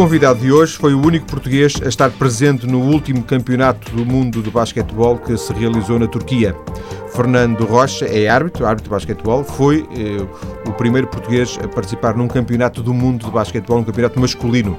convidado 0.00 0.40
de 0.40 0.50
hoje 0.50 0.78
foi 0.78 0.94
o 0.94 1.06
único 1.06 1.26
português 1.26 1.74
a 1.84 1.86
estar 1.86 2.10
presente 2.12 2.66
no 2.66 2.80
último 2.80 3.22
campeonato 3.22 3.94
do 3.94 4.02
mundo 4.02 4.42
de 4.42 4.50
basquetebol 4.50 5.18
que 5.18 5.36
se 5.36 5.52
realizou 5.52 5.98
na 5.98 6.06
Turquia. 6.06 6.56
Fernando 7.14 7.66
Rocha 7.66 8.06
é 8.06 8.26
árbitro, 8.26 8.64
árbitro 8.64 8.84
de 8.84 8.90
basquetebol, 8.92 9.44
foi 9.44 9.86
eh, 9.94 10.26
o 10.66 10.72
primeiro 10.72 11.06
português 11.06 11.58
a 11.62 11.68
participar 11.68 12.16
num 12.16 12.28
campeonato 12.28 12.82
do 12.82 12.94
mundo 12.94 13.26
de 13.26 13.30
basquetebol, 13.30 13.80
um 13.80 13.84
campeonato 13.84 14.18
masculino. 14.18 14.74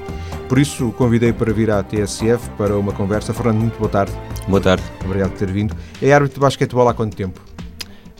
Por 0.50 0.58
isso 0.58 0.88
o 0.88 0.92
convidei 0.92 1.32
para 1.32 1.54
vir 1.54 1.70
à 1.70 1.84
TSF 1.84 2.50
para 2.58 2.76
uma 2.76 2.92
conversa. 2.92 3.32
Fernando, 3.32 3.60
muito 3.60 3.78
boa 3.78 3.92
tarde. 3.92 4.14
Boa 4.48 4.60
tarde. 4.60 4.84
Obrigado 5.06 5.30
por 5.34 5.38
ter 5.38 5.52
vindo. 5.52 5.76
É 6.02 6.12
árbitro 6.12 6.40
de 6.40 6.42
basquetebol 6.42 6.90
há 6.90 6.96
quanto 6.96 7.16
tempo? 7.16 7.40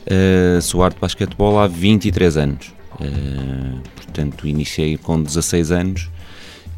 Uh, 0.06 0.62
sou 0.62 0.84
árbitro 0.84 1.00
de 1.00 1.12
basquetebol 1.12 1.58
há 1.58 1.66
23 1.66 2.36
anos. 2.36 2.72
Uh, 3.00 3.80
portanto, 3.96 4.46
iniciei 4.46 4.96
com 4.96 5.20
16 5.20 5.72
anos 5.72 6.11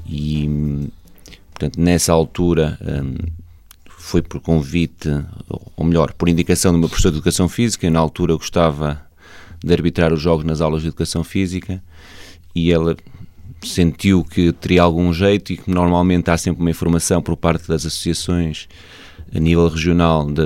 e, 0.06 0.88
portanto, 1.50 1.80
nessa 1.80 2.12
altura 2.12 2.78
um, 2.80 3.16
foi 3.86 4.20
por 4.20 4.40
convite, 4.40 5.08
ou 5.76 5.84
melhor, 5.84 6.12
por 6.12 6.28
indicação 6.28 6.72
de 6.72 6.78
uma 6.78 6.88
professora 6.88 7.12
de 7.12 7.18
Educação 7.18 7.48
Física. 7.48 7.90
Na 7.90 8.00
altura 8.00 8.34
gostava 8.34 9.00
de 9.64 9.72
arbitrar 9.72 10.12
os 10.12 10.20
jogos 10.20 10.44
nas 10.44 10.60
aulas 10.60 10.82
de 10.82 10.88
Educação 10.88 11.24
Física 11.24 11.82
e 12.54 12.70
ela 12.70 12.96
sentiu 13.62 14.22
que 14.22 14.52
teria 14.52 14.82
algum 14.82 15.12
jeito 15.12 15.52
e 15.52 15.56
que 15.56 15.70
normalmente 15.70 16.30
há 16.30 16.36
sempre 16.36 16.60
uma 16.60 16.70
informação 16.70 17.22
por 17.22 17.34
parte 17.34 17.66
das 17.66 17.86
associações 17.86 18.68
a 19.34 19.38
nível 19.38 19.66
regional 19.68 20.30
de, 20.30 20.42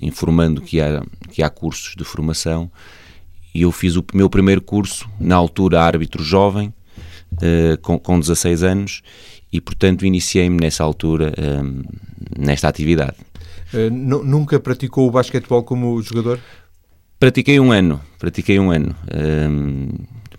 informando 0.00 0.62
que 0.62 0.80
há, 0.80 1.04
que 1.30 1.42
há 1.42 1.50
cursos 1.50 1.94
de 1.94 2.02
formação 2.02 2.70
e 3.54 3.62
eu 3.62 3.72
fiz 3.72 3.96
o 3.96 4.04
meu 4.14 4.30
primeiro 4.30 4.62
curso, 4.62 5.08
na 5.18 5.34
altura 5.34 5.82
árbitro 5.82 6.22
jovem, 6.22 6.72
uh, 7.32 7.78
com, 7.82 7.98
com 7.98 8.18
16 8.18 8.62
anos, 8.62 9.02
e 9.52 9.60
portanto 9.60 10.06
iniciei-me 10.06 10.58
nessa 10.60 10.84
altura 10.84 11.32
uh, 11.32 11.82
nesta 12.38 12.68
atividade. 12.68 13.16
Uh, 13.72 13.90
nunca 13.90 14.58
praticou 14.58 15.08
o 15.08 15.10
basquetebol 15.10 15.62
como 15.62 16.00
jogador? 16.02 16.40
Pratiquei 17.18 17.60
um 17.60 17.70
ano, 17.70 18.00
pratiquei 18.18 18.58
um 18.58 18.70
ano. 18.70 18.96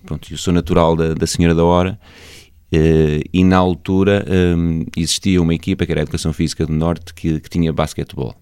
pronto, 0.03 0.33
eu 0.33 0.37
sou 0.37 0.53
natural 0.53 0.95
da, 0.95 1.13
da 1.13 1.27
Senhora 1.27 1.53
da 1.53 1.63
Hora 1.63 1.99
e 3.31 3.43
na 3.43 3.57
altura 3.57 4.25
existia 4.97 5.39
uma 5.39 5.53
equipa 5.53 5.85
que 5.85 5.91
era 5.91 6.01
a 6.01 6.03
Educação 6.03 6.33
Física 6.33 6.65
do 6.65 6.73
Norte 6.73 7.13
que, 7.13 7.39
que 7.39 7.49
tinha 7.49 7.71
basquetebol 7.71 8.35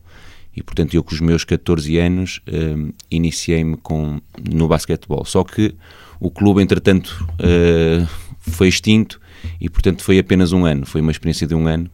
e 0.59 0.63
portanto 0.63 0.93
eu 0.93 1.03
com 1.03 1.13
os 1.13 1.21
meus 1.21 1.43
14 1.43 1.97
anos 1.97 2.41
uh, 2.47 2.93
iniciei-me 3.09 3.77
com 3.77 4.19
no 4.51 4.67
basquetebol 4.67 5.23
só 5.25 5.43
que 5.43 5.75
o 6.19 6.29
clube 6.29 6.61
entretanto 6.61 7.25
uh, 7.35 8.07
foi 8.39 8.67
extinto 8.67 9.19
e 9.59 9.69
portanto 9.69 10.03
foi 10.03 10.19
apenas 10.19 10.51
um 10.51 10.65
ano. 10.65 10.85
Foi 10.85 11.01
uma 11.01 11.11
experiência 11.11 11.47
de 11.47 11.55
um 11.55 11.67
ano 11.67 11.89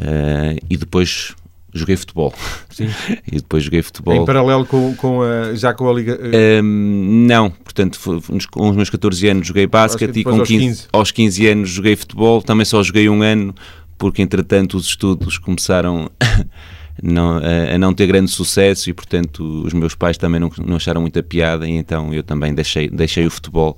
uh, 0.00 0.58
e 0.68 0.76
depois 0.76 1.34
joguei 1.72 1.96
futebol. 1.96 2.32
Sim. 2.70 2.88
e 3.30 3.36
depois 3.36 3.64
joguei 3.64 3.82
futebol. 3.82 4.14
Em 4.14 4.24
paralelo 4.24 4.64
com, 4.66 4.94
com 4.96 5.22
a, 5.22 5.54
já 5.54 5.74
com 5.74 5.88
a 5.88 5.92
liga 5.92 6.18
não. 6.62 7.50
Portanto 7.50 7.98
foi, 7.98 8.20
com 8.50 8.70
os 8.70 8.76
meus 8.76 8.90
14 8.90 9.28
anos 9.28 9.46
joguei 9.46 9.66
basquete 9.66 10.16
e 10.16 10.24
com 10.24 10.30
aos 10.30 10.48
15, 10.48 10.64
15. 10.64 10.88
aos 10.92 11.10
15 11.10 11.46
anos 11.46 11.70
joguei 11.70 11.96
futebol. 11.96 12.42
Também 12.42 12.64
só 12.64 12.82
joguei 12.82 13.08
um 13.08 13.22
ano 13.22 13.54
porque 13.98 14.22
entretanto 14.22 14.76
os 14.76 14.86
estudos 14.86 15.38
começaram 15.38 16.10
não, 17.02 17.38
a, 17.38 17.74
a, 17.74 17.78
não 17.78 17.92
ter 17.92 18.06
grande 18.06 18.30
sucesso 18.30 18.90
e, 18.90 18.92
portanto, 18.92 19.62
os 19.64 19.72
meus 19.72 19.94
pais 19.94 20.16
também 20.18 20.40
não, 20.40 20.50
não 20.64 20.76
acharam 20.76 21.00
muita 21.00 21.22
piada 21.22 21.66
e 21.66 21.72
então 21.72 22.12
eu 22.12 22.22
também 22.22 22.54
deixei, 22.54 22.88
deixei 22.88 23.26
o 23.26 23.30
futebol, 23.30 23.76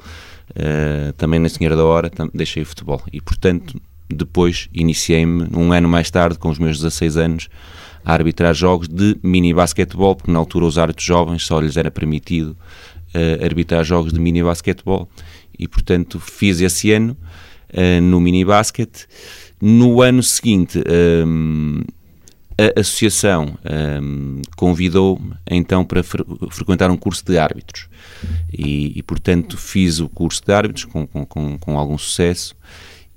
uh, 0.50 1.12
também 1.14 1.38
na 1.38 1.48
Senhora 1.48 1.76
da 1.76 1.84
Hora, 1.84 2.10
deixei 2.34 2.62
o 2.62 2.66
futebol. 2.66 3.02
E, 3.12 3.20
portanto, 3.20 3.80
depois 4.08 4.68
iniciei-me, 4.72 5.46
um 5.54 5.72
ano 5.72 5.88
mais 5.88 6.10
tarde, 6.10 6.38
com 6.38 6.48
os 6.48 6.58
meus 6.58 6.78
16 6.78 7.16
anos, 7.16 7.48
a 8.04 8.12
arbitrar 8.12 8.54
jogos 8.54 8.88
de 8.88 9.18
mini 9.22 9.52
basquetebol, 9.52 10.16
porque 10.16 10.30
na 10.30 10.38
altura 10.38 10.64
os 10.64 10.78
árbitros 10.78 11.06
jovens 11.06 11.44
só 11.44 11.60
lhes 11.60 11.76
era 11.76 11.90
permitido 11.90 12.56
uh, 13.14 13.44
arbitrar 13.44 13.84
jogos 13.84 14.12
de 14.12 14.20
mini 14.20 14.42
basquetebol. 14.42 15.08
E, 15.58 15.66
portanto, 15.66 16.20
fiz 16.20 16.60
esse 16.60 16.92
ano 16.92 17.16
uh, 17.72 18.00
no 18.00 18.20
mini 18.20 18.44
basquete. 18.44 19.06
No 19.60 20.00
ano 20.00 20.22
seguinte, 20.22 20.80
a 22.58 22.80
associação 22.80 23.56
um, 24.02 24.42
convidou-me 24.56 25.34
então 25.48 25.84
para 25.84 26.02
fre 26.02 26.24
frequentar 26.50 26.90
um 26.90 26.96
curso 26.96 27.24
de 27.24 27.38
árbitros 27.38 27.88
e, 28.52 28.98
e, 28.98 29.02
portanto 29.02 29.56
fiz 29.56 30.00
o 30.00 30.08
curso 30.08 30.42
de 30.44 30.52
árbitros 30.52 30.84
com, 30.84 31.06
com, 31.06 31.56
com 31.56 31.78
algum 31.78 31.96
sucesso 31.96 32.56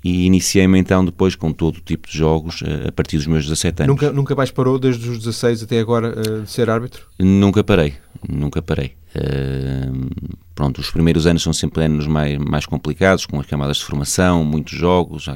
e 0.04 0.26
iniciei-me 0.26 0.78
então 0.78 1.04
depois 1.04 1.34
com 1.34 1.52
todo 1.52 1.76
o 1.76 1.80
tipo 1.80 2.08
de 2.08 2.16
jogos 2.16 2.62
eh, 2.64 2.88
a 2.88 2.92
partir 2.92 3.16
dos 3.16 3.26
meus 3.26 3.44
17 3.44 3.84
anos. 3.84 3.94
Nunca, 3.94 4.12
nunca 4.12 4.34
mais 4.34 4.50
parou 4.50 4.78
desde 4.78 5.08
os 5.08 5.18
16 5.18 5.62
até 5.62 5.78
agora 5.78 6.12
uh, 6.18 6.42
de 6.42 6.50
ser 6.50 6.68
árbitro? 6.68 7.06
Nunca 7.20 7.62
parei, 7.62 7.94
nunca 8.28 8.60
parei. 8.60 8.94
Uh, 9.14 10.10
pronto, 10.56 10.80
os 10.80 10.90
primeiros 10.90 11.26
anos 11.26 11.42
são 11.42 11.52
sempre 11.52 11.84
anos 11.84 12.08
mais, 12.08 12.36
mais 12.38 12.66
complicados, 12.66 13.26
com 13.26 13.38
as 13.38 13.46
camadas 13.46 13.76
de 13.76 13.84
formação, 13.84 14.44
muitos 14.44 14.76
jogos, 14.76 15.28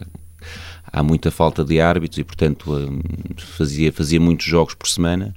há 0.97 1.03
muita 1.03 1.31
falta 1.31 1.63
de 1.63 1.79
árbitros 1.79 2.19
e, 2.19 2.25
portanto, 2.25 2.73
hum, 2.73 3.01
fazia, 3.37 3.93
fazia 3.93 4.19
muitos 4.19 4.47
jogos 4.47 4.73
por 4.73 4.89
semana. 4.89 5.35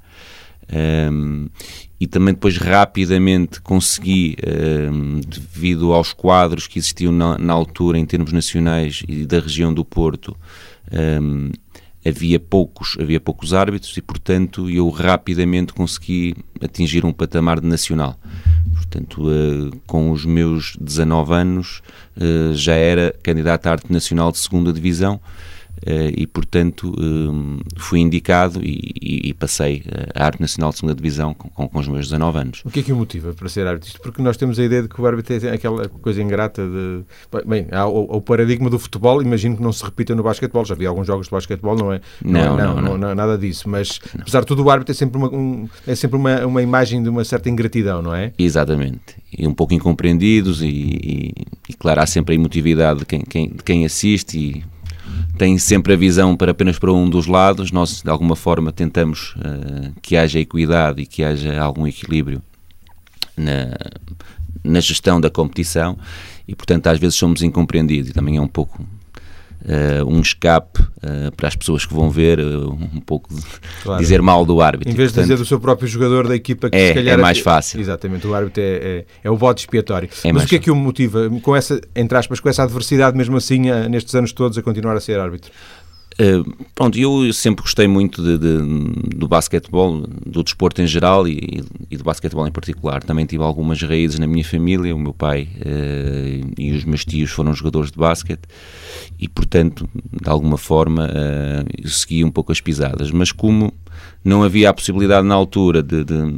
Um, 0.72 1.50
e 2.00 2.08
também 2.08 2.34
depois 2.34 2.56
rapidamente 2.58 3.60
consegui, 3.60 4.38
um, 4.90 5.20
devido 5.20 5.92
aos 5.92 6.14
quadros 6.14 6.66
que 6.66 6.80
existiam 6.80 7.12
na, 7.12 7.38
na, 7.38 7.52
altura 7.52 7.98
em 7.98 8.06
termos 8.06 8.32
nacionais 8.32 9.04
e 9.08 9.26
da 9.26 9.40
região 9.40 9.74
do 9.74 9.84
Porto, 9.84 10.38
um, 11.22 11.52
havia 12.06 12.40
poucos, 12.40 12.98
havia 13.00 13.20
poucos 13.20 13.54
árbitros 13.54 13.96
e 13.98 14.02
portanto 14.02 14.70
eu 14.70 14.90
rapidamente 14.90 15.74
consegui 15.74 16.36
atingir 16.62 17.06
um 17.06 17.12
patamar 17.12 17.60
de 17.60 17.68
nacional. 17.68 18.18
Portanto, 18.74 19.28
uh, 19.28 19.72
com 19.86 20.12
os 20.12 20.26
meus 20.26 20.76
19 20.80 21.34
anos 21.34 21.82
uh, 22.18 22.54
já 22.56 22.74
era 22.74 23.14
candidato 23.22 23.68
a 23.68 23.72
arte 23.72 23.92
nacional 23.92 24.32
de 24.32 24.40
segunda 24.40 24.72
divisão 24.72 25.20
e, 25.86 26.28
portanto, 26.28 26.90
uh, 26.92 27.60
fui 27.78 28.00
indicado 28.00 28.60
e, 28.64 29.30
e, 29.30 29.34
passei 29.34 29.84
a 30.14 30.26
arte 30.26 30.42
nacional 30.42 30.72
de 30.72 30.78
segunda 30.78 30.96
divisão 30.96 31.34
com, 31.34 31.68
com, 31.68 31.80
os 31.80 31.88
meus 31.88 32.08
19 32.08 32.38
anos. 32.38 32.62
O 32.66 32.70
que 32.70 32.82
é 32.82 32.84
que 32.84 32.92
o 32.92 32.96
motiva 32.96 33.34
para 33.34 33.48
ser 33.48 33.66
árbitro? 33.66 34.00
Porque 34.02 34.22
nós 34.22 34.38
temos 34.38 34.60
a 34.60 34.64
ideia 34.64 34.84
de 34.84 34.90
que 34.90 35.00
o 35.00 35.06
árbitro 35.06 35.48
é 35.48 35.54
aquela 35.54 35.88
coisa 35.88 36.22
ingrata 36.22 36.64
de... 36.66 37.04
Bem, 37.46 37.68
há 37.72 37.88
o, 37.88 38.18
o, 38.18 38.22
paradigma 38.22 38.70
do 38.70 38.78
futebol, 38.78 39.22
imagino 39.22 39.56
que 39.56 39.64
não 39.64 39.72
se 39.72 39.84
repita 39.84 40.14
no 40.14 40.24
basquetebol, 40.24 40.66
já 40.66 40.76
vi 40.76 40.86
alguns 40.86 41.08
jogos 41.08 41.28
de 41.28 41.32
basquetebol, 41.32 41.76
não 41.76 41.94
é? 41.94 42.02
Não, 42.24 42.58
não, 42.58 42.76
não, 42.76 42.82
não, 42.82 42.98
não, 42.98 43.16
nada 43.16 43.38
disso, 43.38 43.70
mas 43.70 44.00
apesar 44.20 44.42
de 44.42 44.48
tudo 44.48 44.64
o 44.64 44.70
árbitro 44.70 44.92
é 44.92 44.96
sempre, 44.96 45.18
uma, 45.18 45.34
um, 45.34 45.70
é 45.88 45.96
sempre 45.96 46.18
uma, 46.18 46.46
uma 46.46 46.62
imagem 46.62 47.02
de 47.02 47.10
uma 47.10 47.24
certa 47.24 47.50
ingratidão, 47.50 48.02
não 48.02 48.14
é? 48.14 48.34
Exatamente, 48.38 49.16
e 49.38 49.48
um 49.48 49.54
pouco 49.54 49.74
incompreendidos 49.74 50.62
e, 50.62 50.68
e, 50.68 51.34
e 51.70 51.74
claro, 51.74 52.02
há 52.02 52.06
sempre 52.06 52.34
a 52.34 52.36
emotividade 52.36 53.00
de 53.00 53.06
quem, 53.06 53.22
quem, 53.22 53.50
de 53.50 53.64
quem 53.64 53.86
assiste 53.86 54.38
e 54.38 54.64
tem 55.40 55.58
sempre 55.58 55.94
a 55.94 55.96
visão 55.96 56.36
para 56.36 56.52
apenas 56.52 56.78
para 56.78 56.92
um 56.92 57.10
dos 57.10 57.26
lados. 57.26 57.72
Nós, 57.72 58.02
de 58.04 58.10
alguma 58.10 58.36
forma, 58.36 58.74
tentamos 58.74 59.36
uh, 59.38 59.94
que 60.02 60.18
haja 60.18 60.38
equidade 60.38 61.02
e 61.02 61.06
que 61.06 61.24
haja 61.24 61.58
algum 61.60 61.88
equilíbrio 61.88 62.42
na, 63.38 63.74
na 64.62 64.82
gestão 64.82 65.20
da 65.20 65.30
competição 65.30 65.98
e, 66.46 66.54
portanto, 66.54 66.88
às 66.88 67.00
vezes 67.00 67.16
somos 67.16 67.42
incompreendidos 67.42 68.10
e 68.12 68.14
também 68.14 68.36
é 68.36 68.42
um 68.42 68.50
pouco 68.50 68.86
uh, 69.66 70.06
um 70.08 70.22
escape 70.22 70.82
uh, 70.82 71.32
para 71.36 71.48
as 71.48 71.56
pessoas 71.56 71.86
que 71.86 71.94
vão 71.94 72.10
ver, 72.10 72.40
uh, 72.40 72.72
um 72.72 73.00
pouco 73.00 73.30
claro. 73.84 74.02
dizer 74.02 74.22
mal 74.22 74.46
do 74.46 74.62
árbitro. 74.62 74.92
Em 74.92 74.96
vez 74.96 75.12
de 75.12 75.22
dizer 75.22 75.38
do 75.38 75.46
seu 75.46 75.60
próprio 75.60 75.88
jogador 75.88 76.28
da 76.28 76.36
equipa 76.36 76.70
que 76.70 76.78
é, 76.78 76.90
se 76.90 76.94
calhar... 76.94 77.18
É 77.18 77.22
mais 77.22 77.40
fácil. 77.40 77.80
Exatamente, 77.80 78.26
o 78.28 78.34
árbitro 78.34 78.62
é, 78.62 78.66
é, 78.66 79.06
é 79.24 79.32
o 79.32 79.38
voto 79.38 79.60
expiatório. 79.60 80.10
É 80.24 80.32
Mas 80.32 80.44
o 80.44 80.48
que 80.48 80.56
é 80.56 80.60
que 80.60 80.72
o 80.72 80.76
motiva, 80.76 81.30
com 81.42 81.56
essa, 81.56 81.80
entre 81.96 82.18
aspas, 82.18 82.40
com 82.40 82.50
essa 82.50 82.64
adversidade 82.64 83.18
mesmo 83.18 83.38
assim, 83.38 83.72
nestes 83.90 84.14
anos 84.16 84.32
todos, 84.32 84.58
a 84.58 84.62
continuar 84.62 84.96
a 84.96 85.00
ser 85.00 85.20
árbitro? 85.20 85.52
Uh, 86.20 86.66
pronto, 86.76 87.00
eu 87.00 87.32
sempre 87.32 87.62
gostei 87.62 87.88
muito 87.88 88.22
de, 88.22 88.38
de, 88.38 89.16
do 89.16 89.26
basquetebol, 89.26 90.06
do 90.26 90.44
desporto 90.44 90.82
em 90.82 90.88
geral 90.88 91.26
e, 91.26 91.64
e, 91.90 91.96
do 91.96 92.04
basquetebol 92.04 92.46
em 92.46 92.52
particular. 92.52 93.02
Também 93.02 93.26
tive 93.26 93.42
algumas 93.42 93.82
raízes 93.82 94.20
na 94.20 94.28
minha 94.28 94.44
família, 94.44 94.94
o 94.94 95.00
meu 95.00 95.14
pai 95.14 95.48
uh, 95.66 96.54
e 96.58 96.74
os 96.74 96.84
meus 96.84 97.06
tios 97.06 97.32
foram 97.32 97.54
jogadores 97.54 97.90
de 97.90 97.98
basquete 97.98 98.42
e, 99.18 99.30
portanto, 99.30 99.90
de 100.22 100.30
alguma 100.30 100.58
forma, 100.58 101.06
uh, 101.06 101.66
eu 101.82 101.90
segui 101.90 102.26
um 102.26 102.32
pouco 102.32 102.52
as 102.52 102.60
pisadas. 102.60 103.12
Mas 103.12 103.32
como 103.32 103.74
não 104.22 104.44
havia 104.44 104.70
a 104.70 104.74
possibilidade 104.74 105.26
na 105.26 105.36
altura 105.36 105.82
de, 105.82 106.04
de, 106.04 106.36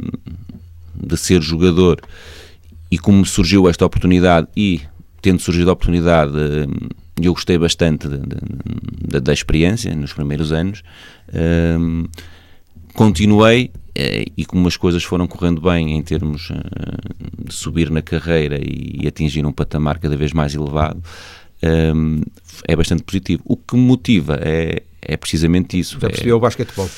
de 0.93 1.17
ser 1.17 1.41
jogador 1.41 1.99
e 2.91 2.99
como 2.99 3.25
surgiu 3.25 3.67
esta 3.67 3.83
oportunidade 3.83 4.47
e, 4.55 4.79
tendo 5.23 5.41
surgido 5.41 5.71
a 5.71 5.73
oportunidade 5.73 6.33
eu 7.27 7.33
gostei 7.33 7.57
bastante 7.57 8.07
de, 8.07 8.17
de, 8.17 9.19
da 9.19 9.33
experiência 9.33 9.93
nos 9.95 10.13
primeiros 10.13 10.51
anos. 10.51 10.83
Um, 11.33 12.05
continuei 12.93 13.71
eh, 13.95 14.25
e 14.37 14.45
como 14.45 14.67
as 14.67 14.77
coisas 14.77 15.03
foram 15.03 15.27
correndo 15.27 15.61
bem 15.61 15.97
em 15.97 16.01
termos 16.01 16.49
uh, 16.49 16.55
de 17.37 17.53
subir 17.53 17.89
na 17.89 18.01
carreira 18.01 18.57
e, 18.57 19.01
e, 19.01 19.07
atingir 19.07 19.45
um 19.45 19.51
patamar 19.51 19.99
cada 19.99 20.15
vez 20.15 20.33
mais 20.33 20.55
elevado, 20.55 21.01
é 22.67 22.75
bastante 22.75 23.03
positivo. 23.03 23.43
O 23.45 23.55
que 23.55 23.75
me 23.75 23.83
motiva 23.83 24.39
é, 24.41 24.81
é 25.01 25.17
precisamente 25.17 25.77
isso. 25.77 25.99
Já 25.99 26.07
percebi, 26.07 26.29
é, 26.29 26.31
é 26.31 26.35
o 26.35 26.39
basquetebol. 26.39 26.89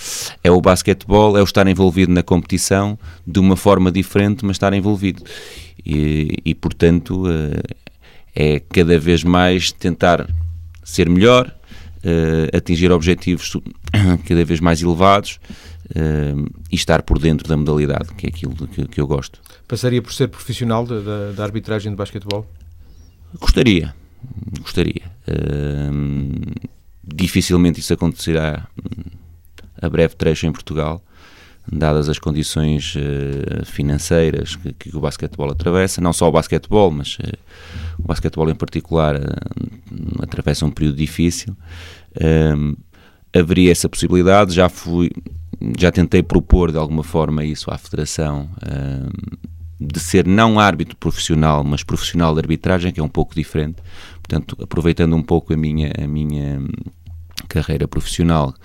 É 0.43 0.51
o 0.51 0.61
basquetebol, 0.61 1.37
é 1.37 1.41
o 1.41 1.43
estar 1.43 1.67
envolvido 1.67 2.11
na 2.11 2.23
competição 2.23 2.97
de 3.25 3.39
uma 3.39 3.55
forma 3.55 3.91
diferente, 3.91 4.45
mas 4.45 4.55
estar 4.55 4.73
envolvido. 4.73 5.23
E, 5.85 6.37
e 6.45 6.55
portanto, 6.55 7.23
uh, 7.25 7.61
é 8.35 8.59
cada 8.59 8.97
vez 8.97 9.23
mais 9.23 9.71
tentar 9.71 10.27
ser 10.83 11.09
melhor, 11.09 11.53
uh, 12.03 12.55
atingir 12.55 12.91
objetivos 12.91 13.55
cada 14.27 14.45
vez 14.45 14.59
mais 14.59 14.81
elevados 14.81 15.39
uh, 15.89 16.49
e 16.71 16.75
estar 16.75 17.01
por 17.03 17.19
dentro 17.19 17.47
da 17.47 17.55
modalidade, 17.55 18.13
que 18.15 18.27
é 18.27 18.29
aquilo 18.29 18.55
que, 18.67 18.87
que 18.87 19.01
eu 19.01 19.07
gosto. 19.07 19.39
Passaria 19.67 20.01
por 20.01 20.13
ser 20.13 20.27
profissional 20.27 20.85
da, 20.85 21.43
arbitragem 21.43 21.91
de 21.91 21.97
basquetebol? 21.97 22.45
Gostaria, 23.39 23.93
gostaria. 24.59 25.03
Uh, 25.27 26.71
dificilmente 27.03 27.79
isso 27.79 27.93
acontecerá 27.93 28.67
a 29.81 29.89
breve 29.89 30.15
trecho 30.15 30.45
em 30.45 30.51
Portugal, 30.51 31.03
dadas 31.71 32.09
as 32.09 32.19
condições 32.19 32.95
uh, 32.95 33.65
financeiras 33.65 34.55
que, 34.55 34.73
que, 34.73 34.95
o 34.95 34.99
basquetebol 34.99 35.51
atravessa, 35.51 36.01
não 36.01 36.11
só 36.11 36.27
o 36.27 36.31
basquetebol, 36.31 36.91
mas 36.91 37.17
uh, 37.19 37.37
o 37.99 38.07
basquetebol 38.07 38.49
em 38.49 38.55
particular 38.55 39.15
uh, 39.15 40.23
atravessa 40.23 40.65
um 40.65 40.71
período 40.71 40.97
difícil. 40.97 41.55
haveria 43.33 43.71
essa 43.71 43.87
possibilidade, 43.87 44.53
já 44.53 44.69
fui, 44.69 45.09
já 45.79 45.91
tentei 45.91 46.21
propor 46.21 46.71
de 46.71 46.77
alguma 46.77 47.03
forma 47.03 47.43
isso 47.45 47.71
à 47.71 47.77
Federação 47.77 48.49
de 49.79 49.99
ser 49.99 50.25
não 50.25 50.59
árbitro 50.59 50.95
profissional, 50.95 51.63
mas 51.63 51.83
profissional 51.83 52.33
de 52.33 52.39
arbitragem, 52.39 52.91
que 52.91 52.99
é 52.99 53.03
um 53.03 53.09
pouco 53.09 53.35
diferente. 53.35 53.81
Portanto, 54.15 54.57
aproveitando 54.61 55.15
um 55.15 55.21
pouco 55.21 55.53
a 55.53 55.57
minha, 55.57 55.91
a 56.01 56.07
minha 56.07 56.59
hum, 56.59 56.67
carreira 57.47 57.87
profissional, 57.87 58.53
eh, 58.53 58.61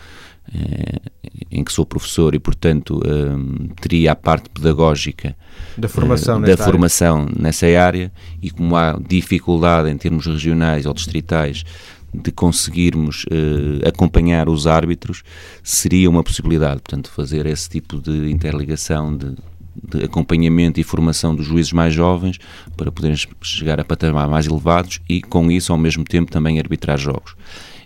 em 1.50 1.65
que 1.65 1.73
sou 1.73 1.85
professor 1.85 2.35
e, 2.35 2.39
portanto, 2.39 3.00
hum, 3.06 3.69
teria 3.81 4.12
a 4.12 4.17
parte 4.17 4.49
pedagógica 4.49 5.37
da 5.77 5.89
formação, 5.89 6.43
eh, 6.45 6.47
da 6.47 6.56
formação 6.56 7.23
área. 7.23 7.35
nessa 7.39 7.67
área 7.67 8.12
e 8.43 8.50
como 8.50 8.77
há 8.77 8.99
dificuldade 8.99 9.91
em 9.91 9.97
termos 9.97 10.27
regionais 10.27 10.87
ou 10.87 10.95
distritais 10.95 11.65
de 12.12 12.33
conseguirmos 12.33 13.25
uh, 13.25 13.87
acompanhar 13.87 14.49
os 14.49 14.67
árbitros 14.67 15.23
seria 15.62 16.09
uma 16.09 16.25
possibilidade, 16.25 16.81
portanto, 16.81 17.11
fazer 17.11 17.45
esse 17.45 17.69
tipo 17.69 18.00
de 18.00 18.31
interligação 18.31 19.15
de 19.15 19.37
de 19.83 20.05
acompanhamento 20.05 20.81
e 20.81 20.83
formação 20.83 21.35
dos 21.35 21.47
juízes 21.47 21.73
mais 21.73 21.95
jovens 21.95 22.39
para 22.77 22.91
poderem 22.91 23.17
chegar 23.43 23.79
a 23.79 23.85
patamares 23.85 24.31
mais 24.31 24.47
elevados 24.47 25.00
e, 25.09 25.23
com 25.23 25.50
isso, 25.50 25.73
ao 25.73 25.79
mesmo 25.79 26.05
tempo, 26.05 26.31
também 26.31 26.59
arbitrar 26.59 26.99
jogos. 26.99 27.37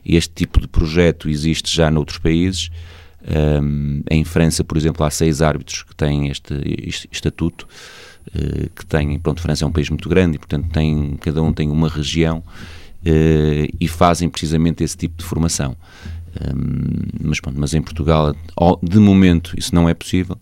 Este 0.05 0.33
tipo 0.35 0.61
de 0.61 0.69
projeto 0.69 1.29
existe 1.29 1.75
já 1.75 1.91
noutros 1.91 2.19
países. 2.19 2.71
Um, 3.63 4.03
em 4.11 4.25
França, 4.25 4.65
por 4.65 4.77
exemplo, 4.77 5.05
há 5.05 5.11
seis 5.11 5.41
árbitros 5.41 5.85
que 5.85 5.95
têm 5.95 6.29
este, 6.29 7.09
estatuto, 7.11 7.69
uh, 8.35 8.71
que 8.75 8.85
têm, 8.85 9.19
pronto, 9.19 9.41
França 9.41 9.65
é 9.65 9.67
um 9.67 9.73
país 9.73 9.89
muito 9.89 10.09
grande 10.09 10.37
e, 10.37 10.39
portanto, 10.39 10.69
tem, 10.71 11.17
cada 11.21 11.41
um 11.43 11.53
tem 11.53 11.71
uma 11.71 11.89
região 11.89 12.39
uh, 12.39 13.77
e 13.81 13.89
fazem 13.89 14.29
precisamente 14.29 14.83
esse 14.83 14.97
tipo 14.97 15.19
de 15.19 15.25
formação. 15.25 15.77
Um, 16.33 17.29
mas, 17.29 17.41
pronto, 17.41 17.61
mas 17.61 17.75
em 17.75 17.83
Portugal, 17.83 18.35
de 18.83 18.99
momento, 18.99 19.55
isso 19.57 19.75
não 19.75 19.89
é 19.89 19.95
possível. 19.95 20.37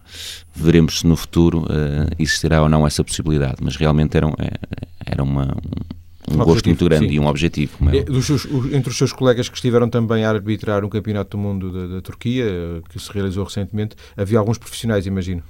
Veremos 0.54 1.00
se 1.00 1.06
no 1.06 1.16
futuro 1.16 1.62
uh, 1.64 2.14
existirá 2.18 2.62
ou 2.62 2.68
não 2.68 2.86
essa 2.86 3.02
possibilidade. 3.02 3.56
Mas 3.60 3.76
realmente 3.76 4.16
era, 4.16 4.26
é, 4.38 4.52
era 5.04 5.22
uma, 5.22 5.46
um, 5.46 5.94
um, 6.34 6.38
gosto 6.38 6.50
objetivo, 6.50 6.68
muito 6.68 6.84
grande 6.84 7.08
sim. 7.08 7.14
e 7.14 7.20
um 7.20 7.26
objetivo. 7.26 7.72
É, 7.90 8.22
seus, 8.22 8.46
entre 8.72 8.90
os 8.90 8.96
seus 8.96 9.12
colegas 9.12 9.48
que 9.48 9.56
estiveram 9.56 9.88
também 9.88 10.24
a 10.24 10.30
arbitrar 10.30 10.84
um 10.84 10.88
campeonato 10.88 11.36
do 11.36 11.38
mundo 11.38 11.70
da, 11.70 11.96
da 11.96 12.00
Turquia, 12.00 12.46
que 12.88 12.98
se 12.98 13.12
realizou 13.12 13.44
recentemente, 13.44 13.96
havia 14.16 14.38
alguns 14.38 14.58
profissionais, 14.58 15.06
imagino. 15.06 15.42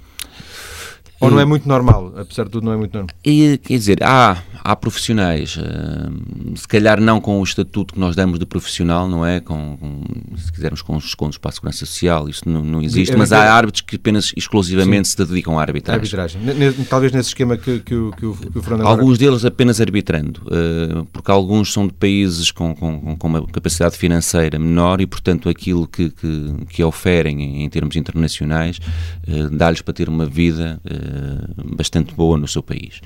Ou 1.21 1.31
não 1.31 1.39
é 1.39 1.45
muito 1.45 1.67
normal? 1.67 2.13
Apesar 2.17 2.45
de 2.45 2.49
tudo, 2.49 2.65
não 2.65 2.73
é 2.73 2.77
muito 2.77 2.93
normal? 2.93 3.15
E, 3.23 3.57
quer 3.59 3.77
dizer, 3.77 4.03
há, 4.03 4.41
há 4.63 4.75
profissionais, 4.75 5.55
uh, 5.55 6.57
se 6.57 6.67
calhar 6.67 6.99
não 6.99 7.21
com 7.21 7.39
o 7.39 7.43
estatuto 7.43 7.93
que 7.93 7.99
nós 7.99 8.15
damos 8.15 8.39
de 8.39 8.45
profissional, 8.45 9.07
não 9.07 9.25
é? 9.25 9.39
Com, 9.39 9.77
com 9.77 10.03
se 10.35 10.51
quisermos 10.51 10.81
com 10.81 10.95
os 10.95 11.03
descontos 11.03 11.37
para 11.37 11.49
a 11.49 11.51
segurança 11.51 11.85
social, 11.85 12.27
isso 12.27 12.49
não, 12.49 12.63
não 12.63 12.81
existe, 12.81 13.15
mas 13.15 13.31
há 13.31 13.53
árbitros 13.53 13.81
que 13.81 13.97
apenas 13.97 14.33
exclusivamente 14.35 15.07
Sim. 15.07 15.17
se 15.17 15.25
dedicam 15.25 15.59
à 15.59 15.61
arbitragem. 15.61 16.19
arbitragem. 16.19 16.85
Talvez 16.89 17.11
nesse 17.11 17.29
esquema 17.29 17.55
que, 17.55 17.79
que, 17.79 17.93
o, 17.93 18.11
que 18.11 18.25
o, 18.25 18.33
que 18.33 18.57
o 18.57 18.61
Fernando 18.63 18.87
Alguns 18.87 19.17
agora... 19.17 19.17
deles 19.17 19.45
apenas 19.45 19.79
arbitrando, 19.79 20.41
uh, 20.47 21.05
porque 21.13 21.29
alguns 21.29 21.71
são 21.71 21.85
de 21.85 21.93
países 21.93 22.49
com, 22.49 22.75
com, 22.75 23.15
com 23.15 23.27
uma 23.27 23.45
capacidade 23.47 23.95
financeira 23.95 24.57
menor 24.57 24.99
e, 25.01 25.05
portanto, 25.05 25.49
aquilo 25.49 25.87
que, 25.87 26.09
que, 26.09 26.53
que 26.67 26.83
oferem 26.83 27.43
em, 27.43 27.63
em 27.63 27.69
termos 27.69 27.95
internacionais 27.95 28.79
uh, 29.27 29.49
dá-lhes 29.51 29.81
para 29.81 29.93
ter 29.93 30.09
uma 30.09 30.25
vida 30.25 30.79
eh, 30.85 31.10
bastante 31.75 32.13
boa 32.13 32.37
no 32.37 32.47
seu 32.47 32.61
país. 32.61 33.01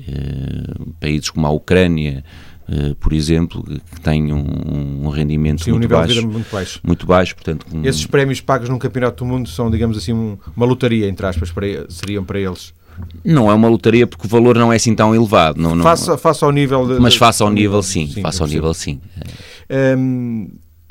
Uh, 0.00 0.92
países 0.98 1.30
como 1.30 1.46
a 1.46 1.50
Ucrânia, 1.50 2.24
uh, 2.68 2.94
por 2.96 3.12
exemplo, 3.12 3.62
que 3.62 4.00
têm 4.00 4.32
um, 4.32 5.06
um 5.06 5.08
rendimento 5.08 5.64
Sim, 5.64 5.72
muito, 5.72 5.84
um 5.84 5.88
baixo, 5.88 6.26
muito 6.26 6.50
baixo. 6.50 6.80
Muito 6.82 7.06
baixo, 7.06 7.34
portanto... 7.34 7.66
Um... 7.72 7.84
Esses 7.84 8.06
prémios 8.06 8.40
pagos 8.40 8.68
num 8.68 8.78
campeonato 8.78 9.24
do 9.24 9.28
mundo 9.28 9.48
são, 9.48 9.70
digamos 9.70 9.98
assim, 9.98 10.12
um, 10.12 10.38
uma 10.56 10.66
lotaria, 10.66 11.08
entre 11.08 11.26
aspas, 11.26 11.50
para, 11.52 11.90
seriam 11.90 12.24
para 12.24 12.40
eles? 12.40 12.72
Não 13.24 13.50
é 13.50 13.54
uma 13.54 13.68
lotaria 13.68 14.06
porque 14.06 14.26
o 14.26 14.30
valor 14.30 14.56
não 14.56 14.72
é 14.72 14.76
assim 14.76 14.94
tão 14.94 15.14
elevado. 15.14 15.60
Não, 15.60 15.74
não... 15.74 15.82
Faça, 15.82 16.16
faça 16.16 16.46
ao 16.46 16.52
nível... 16.52 16.86
De, 16.86 17.00
Mas 17.00 17.16
faça 17.16 17.44
ao 17.44 17.50
nível, 17.50 17.82
sim. 17.82 18.06
sim 18.06 18.22
faça 18.22 18.42
ao 18.42 18.48
nível, 18.48 18.72
sim. 18.74 19.00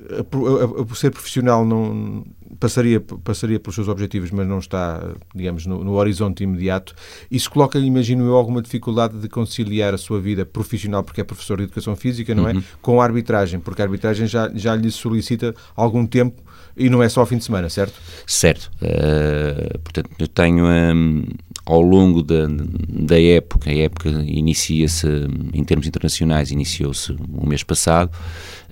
Um, 0.10 0.86
por 0.86 0.98
ser 0.98 1.12
profissional 1.12 1.64
não 1.64 2.26
passaria 2.60 3.00
passaria 3.00 3.60
pelos 3.60 3.76
seus 3.76 3.88
objetivos 3.88 4.32
mas 4.32 4.48
não 4.48 4.58
está 4.58 5.04
digamos 5.36 5.68
no, 5.68 5.84
no 5.84 5.94
horizonte 5.94 6.44
imediato. 6.44 6.96
Isso 7.30 7.50
coloca 7.50 7.78
imagino 7.78 8.26
eu 8.26 8.36
alguma 8.36 8.62
dificuldade 8.62 9.20
de 9.20 9.30
conciliar 9.30 9.94
a 9.94 9.98
sua 9.98 10.20
vida 10.20 10.46
profissional 10.46 11.04
porque 11.04 11.22
é 11.22 11.24
professor 11.24 11.58
de 11.58 11.66
educação 11.66 11.96
física 11.96 12.34
não 12.34 12.50
é? 12.50 12.54
Uhum. 12.54 12.64
com 12.82 13.02
a 13.02 13.04
arbitragem 13.04 13.60
porque 13.60 13.82
a 13.82 13.86
arbitragem 13.86 14.26
já 14.26 14.50
já 14.54 14.76
lhe 14.76 14.90
solicita 14.90 15.54
algum 15.76 16.08
tempo 16.08 16.42
e 16.76 16.90
não 16.90 17.04
é 17.04 17.10
só 17.10 17.20
ao 17.20 17.26
fim 17.28 17.38
de 17.38 17.44
semana 17.44 17.70
certo? 17.70 17.94
Certo. 18.26 18.72
Uh, 18.82 19.78
portanto 19.80 20.10
eu 20.18 20.28
tenho 20.28 20.66
um, 20.66 21.24
ao 21.70 21.82
longo 21.82 22.24
da, 22.24 22.48
da 22.90 23.22
época 23.22 23.70
a 23.70 23.74
época 23.74 24.10
inicia-se 24.26 25.08
em 25.54 25.64
termos 25.64 25.88
internacionais 25.88 26.52
iniciou-se 26.52 27.12
o 27.12 27.48
mês 27.48 27.64
passado 27.64 28.12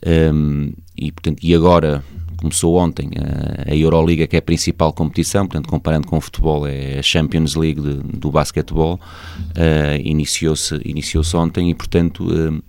um, 0.06 0.72
e, 0.96 1.12
portanto, 1.12 1.40
e 1.44 1.54
agora 1.54 2.04
começou 2.38 2.76
ontem 2.76 3.10
a, 3.18 3.72
a 3.72 3.76
Euroliga, 3.76 4.28
que 4.28 4.36
é 4.36 4.40
a 4.40 4.42
principal 4.42 4.94
competição, 4.94 5.48
portanto, 5.48 5.70
comparando 5.70 6.08
com 6.08 6.18
o 6.18 6.22
futebol, 6.22 6.68
é 6.68 7.00
a 7.00 7.02
Champions 7.02 7.56
League 7.56 7.82
de, 7.82 7.96
do 8.18 8.32
basquetebol, 8.32 8.96
uh, 8.96 10.02
iniciou-se 10.04 10.80
iniciou 10.86 11.24
ontem 11.36 11.72
e, 11.72 11.76
portanto, 11.76 12.28
uh, 12.28 12.62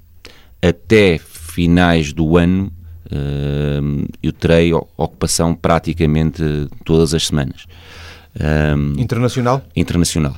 até 0.63 1.19
finais 1.19 2.13
do 2.13 2.37
ano 2.37 2.73
uh, 3.07 4.09
eu 4.23 4.33
terei 4.33 4.73
ocupação 4.73 5.55
praticamente 5.55 6.43
todas 6.85 7.15
as 7.15 7.27
semanas. 7.27 7.67
Um, 8.41 9.01
internacional? 9.01 9.63
Internacional. 9.75 10.37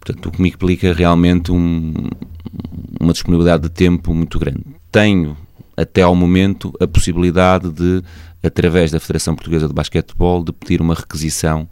Portanto, 0.00 0.26
o 0.26 0.30
que 0.30 0.40
me 0.40 0.48
implica 0.48 0.92
realmente 0.92 1.52
um, 1.52 1.92
uma 3.00 3.12
disponibilidade 3.12 3.64
de 3.64 3.68
tempo 3.70 4.14
muito 4.14 4.38
grande. 4.38 4.64
Tenho 4.90 5.36
até 5.76 6.02
ao 6.02 6.14
momento, 6.14 6.72
a 6.80 6.86
possibilidade 6.86 7.70
de, 7.70 8.02
através 8.46 8.90
da 8.90 9.00
Federação 9.00 9.34
Portuguesa 9.34 9.66
de 9.66 9.74
Basquetebol, 9.74 10.44
de 10.44 10.52
pedir 10.52 10.80
uma 10.80 10.94
requisição 10.94 11.68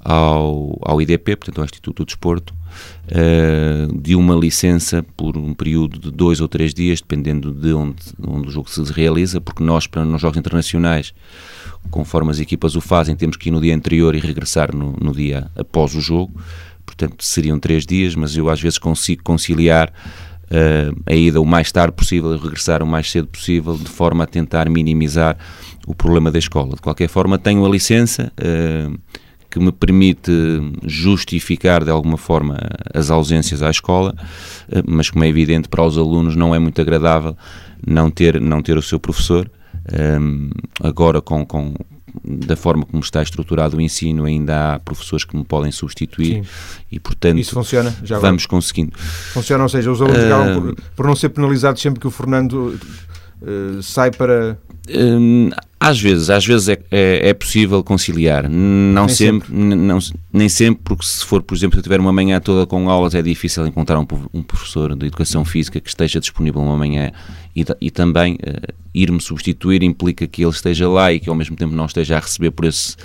ao, 0.00 0.78
ao 0.82 1.00
IDP, 1.00 1.36
portanto 1.36 1.58
ao 1.58 1.64
Instituto 1.64 2.02
do 2.02 2.06
Desporto, 2.06 2.54
uh, 3.06 4.00
de 4.00 4.14
uma 4.14 4.34
licença 4.34 5.02
por 5.16 5.36
um 5.36 5.54
período 5.54 5.98
de 5.98 6.10
dois 6.10 6.40
ou 6.40 6.48
três 6.48 6.72
dias, 6.72 7.00
dependendo 7.00 7.52
de 7.52 7.72
onde, 7.72 7.96
onde 8.26 8.48
o 8.48 8.50
jogo 8.50 8.70
se 8.70 8.82
realiza, 8.92 9.40
porque 9.40 9.62
nós, 9.62 9.86
para 9.86 10.04
nos 10.04 10.20
jogos 10.20 10.38
internacionais, 10.38 11.14
conforme 11.90 12.30
as 12.30 12.40
equipas 12.40 12.74
o 12.76 12.80
fazem, 12.80 13.14
temos 13.14 13.36
que 13.36 13.48
ir 13.48 13.52
no 13.52 13.60
dia 13.60 13.74
anterior 13.74 14.14
e 14.14 14.20
regressar 14.20 14.74
no, 14.74 14.96
no 15.00 15.12
dia 15.12 15.50
após 15.56 15.94
o 15.94 16.00
jogo, 16.00 16.40
portanto 16.84 17.24
seriam 17.24 17.58
três 17.58 17.86
dias, 17.86 18.14
mas 18.14 18.36
eu 18.36 18.48
às 18.48 18.60
vezes 18.60 18.78
consigo 18.78 19.22
conciliar 19.22 19.92
uh, 20.50 21.02
a 21.06 21.14
ida 21.14 21.40
o 21.40 21.46
mais 21.46 21.70
tarde 21.70 21.94
possível 21.94 22.36
regressar 22.36 22.82
o 22.82 22.86
mais 22.86 23.10
cedo 23.10 23.28
possível, 23.28 23.76
de 23.76 23.88
forma 23.88 24.24
a 24.24 24.26
tentar 24.26 24.68
minimizar 24.68 25.36
o 25.86 25.94
problema 25.94 26.30
da 26.30 26.38
escola. 26.38 26.74
De 26.74 26.82
qualquer 26.82 27.08
forma, 27.08 27.38
tenho 27.38 27.64
a 27.64 27.68
licença 27.68 28.32
uh, 28.38 28.98
que 29.50 29.60
me 29.60 29.70
permite 29.70 30.32
justificar 30.84 31.84
de 31.84 31.90
alguma 31.90 32.16
forma 32.16 32.58
as 32.92 33.10
ausências 33.10 33.62
à 33.62 33.70
escola, 33.70 34.14
uh, 34.68 34.82
mas 34.86 35.10
como 35.10 35.24
é 35.24 35.28
evidente 35.28 35.68
para 35.68 35.84
os 35.84 35.96
alunos 35.98 36.34
não 36.34 36.54
é 36.54 36.58
muito 36.58 36.80
agradável 36.80 37.36
não 37.86 38.10
ter, 38.10 38.40
não 38.40 38.62
ter 38.62 38.76
o 38.76 38.82
seu 38.82 38.98
professor. 38.98 39.50
Um, 39.92 40.50
agora 40.82 41.20
com, 41.20 41.44
com, 41.44 41.74
da 42.22 42.56
forma 42.56 42.84
como 42.86 43.02
está 43.02 43.22
estruturado 43.22 43.76
o 43.76 43.80
ensino, 43.80 44.24
ainda 44.24 44.74
há 44.74 44.78
professores 44.78 45.24
que 45.24 45.36
me 45.36 45.44
podem 45.44 45.72
substituir 45.72 46.44
Sim. 46.44 46.50
e, 46.92 47.00
portanto, 47.00 47.38
Isso 47.38 47.54
funciona, 47.54 47.90
já 48.04 48.18
vamos 48.18 48.44
agora. 48.44 48.56
conseguindo. 48.56 48.92
Funciona, 48.96 49.62
ou 49.62 49.68
seja, 49.68 49.90
os 49.90 50.00
alunos 50.00 50.22
uh, 50.22 50.60
por, 50.60 50.76
por, 50.96 51.06
não 51.06 51.16
ser 51.16 51.30
penalizados 51.30 51.82
sempre 51.82 52.00
que 52.00 52.06
o 52.06 52.10
Fernando 52.10 52.78
uh, 53.42 53.82
sai 53.82 54.10
para 54.10 54.58
Hum, 54.90 55.50
às 55.84 56.00
vezes, 56.00 56.30
às 56.30 56.46
vezes 56.46 56.68
é, 56.70 56.78
é, 56.90 57.28
é 57.28 57.34
possível 57.34 57.84
conciliar, 57.84 58.48
não 58.48 59.04
nem 59.04 59.14
sempre, 59.14 59.48
sempre. 59.48 59.76
Não, 59.76 59.98
nem 60.32 60.48
sempre, 60.48 60.80
porque 60.82 61.04
se 61.04 61.22
for, 61.22 61.42
por 61.42 61.54
exemplo, 61.54 61.74
se 61.74 61.80
eu 61.80 61.82
tiver 61.82 62.00
uma 62.00 62.12
manhã 62.12 62.40
toda 62.40 62.66
com 62.66 62.88
aulas, 62.88 63.14
é 63.14 63.20
difícil 63.20 63.66
encontrar 63.66 63.98
um, 63.98 64.06
um 64.32 64.42
professor 64.42 64.96
de 64.96 65.06
educação 65.06 65.44
física 65.44 65.78
que 65.78 65.88
esteja 65.88 66.18
disponível 66.18 66.62
uma 66.62 66.76
manhã 66.76 67.12
e, 67.54 67.66
e 67.82 67.90
também 67.90 68.36
uh, 68.36 68.72
ir-me 68.94 69.20
substituir 69.20 69.82
implica 69.82 70.26
que 70.26 70.42
ele 70.42 70.52
esteja 70.52 70.88
lá 70.88 71.12
e 71.12 71.20
que 71.20 71.28
ao 71.28 71.34
mesmo 71.34 71.54
tempo 71.54 71.74
não 71.74 71.84
esteja 71.84 72.16
a 72.16 72.20
receber 72.20 72.50
por 72.50 72.64
esse, 72.64 72.96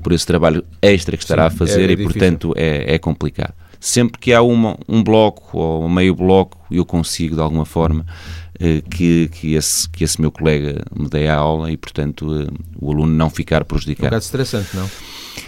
por 0.00 0.12
esse 0.12 0.24
trabalho 0.24 0.64
extra 0.80 1.16
que 1.16 1.24
estará 1.24 1.50
Sim, 1.50 1.56
a 1.56 1.58
fazer 1.58 1.80
é, 1.80 1.90
é 1.90 1.92
e, 1.92 1.96
difícil. 1.96 2.12
portanto, 2.12 2.54
é, 2.56 2.94
é 2.94 2.98
complicado. 2.98 3.54
Sempre 3.80 4.18
que 4.18 4.32
há 4.32 4.42
uma, 4.42 4.76
um 4.88 5.02
bloco 5.02 5.56
ou 5.56 5.88
meio 5.88 6.14
bloco, 6.14 6.58
eu 6.70 6.84
consigo 6.84 7.36
de 7.36 7.40
alguma 7.40 7.64
forma 7.64 8.04
eh, 8.58 8.82
que, 8.90 9.28
que, 9.28 9.54
esse, 9.54 9.88
que 9.88 10.02
esse 10.02 10.20
meu 10.20 10.32
colega 10.32 10.82
me 10.94 11.08
dê 11.08 11.28
a 11.28 11.36
aula 11.36 11.70
e, 11.70 11.76
portanto, 11.76 12.42
eh, 12.42 12.48
o 12.80 12.90
aluno 12.90 13.12
não 13.12 13.30
ficar 13.30 13.64
prejudicado. 13.64 14.06
É 14.06 14.08
um 14.08 14.10
bocado 14.10 14.24
estressante, 14.24 14.76
não? 14.76 14.90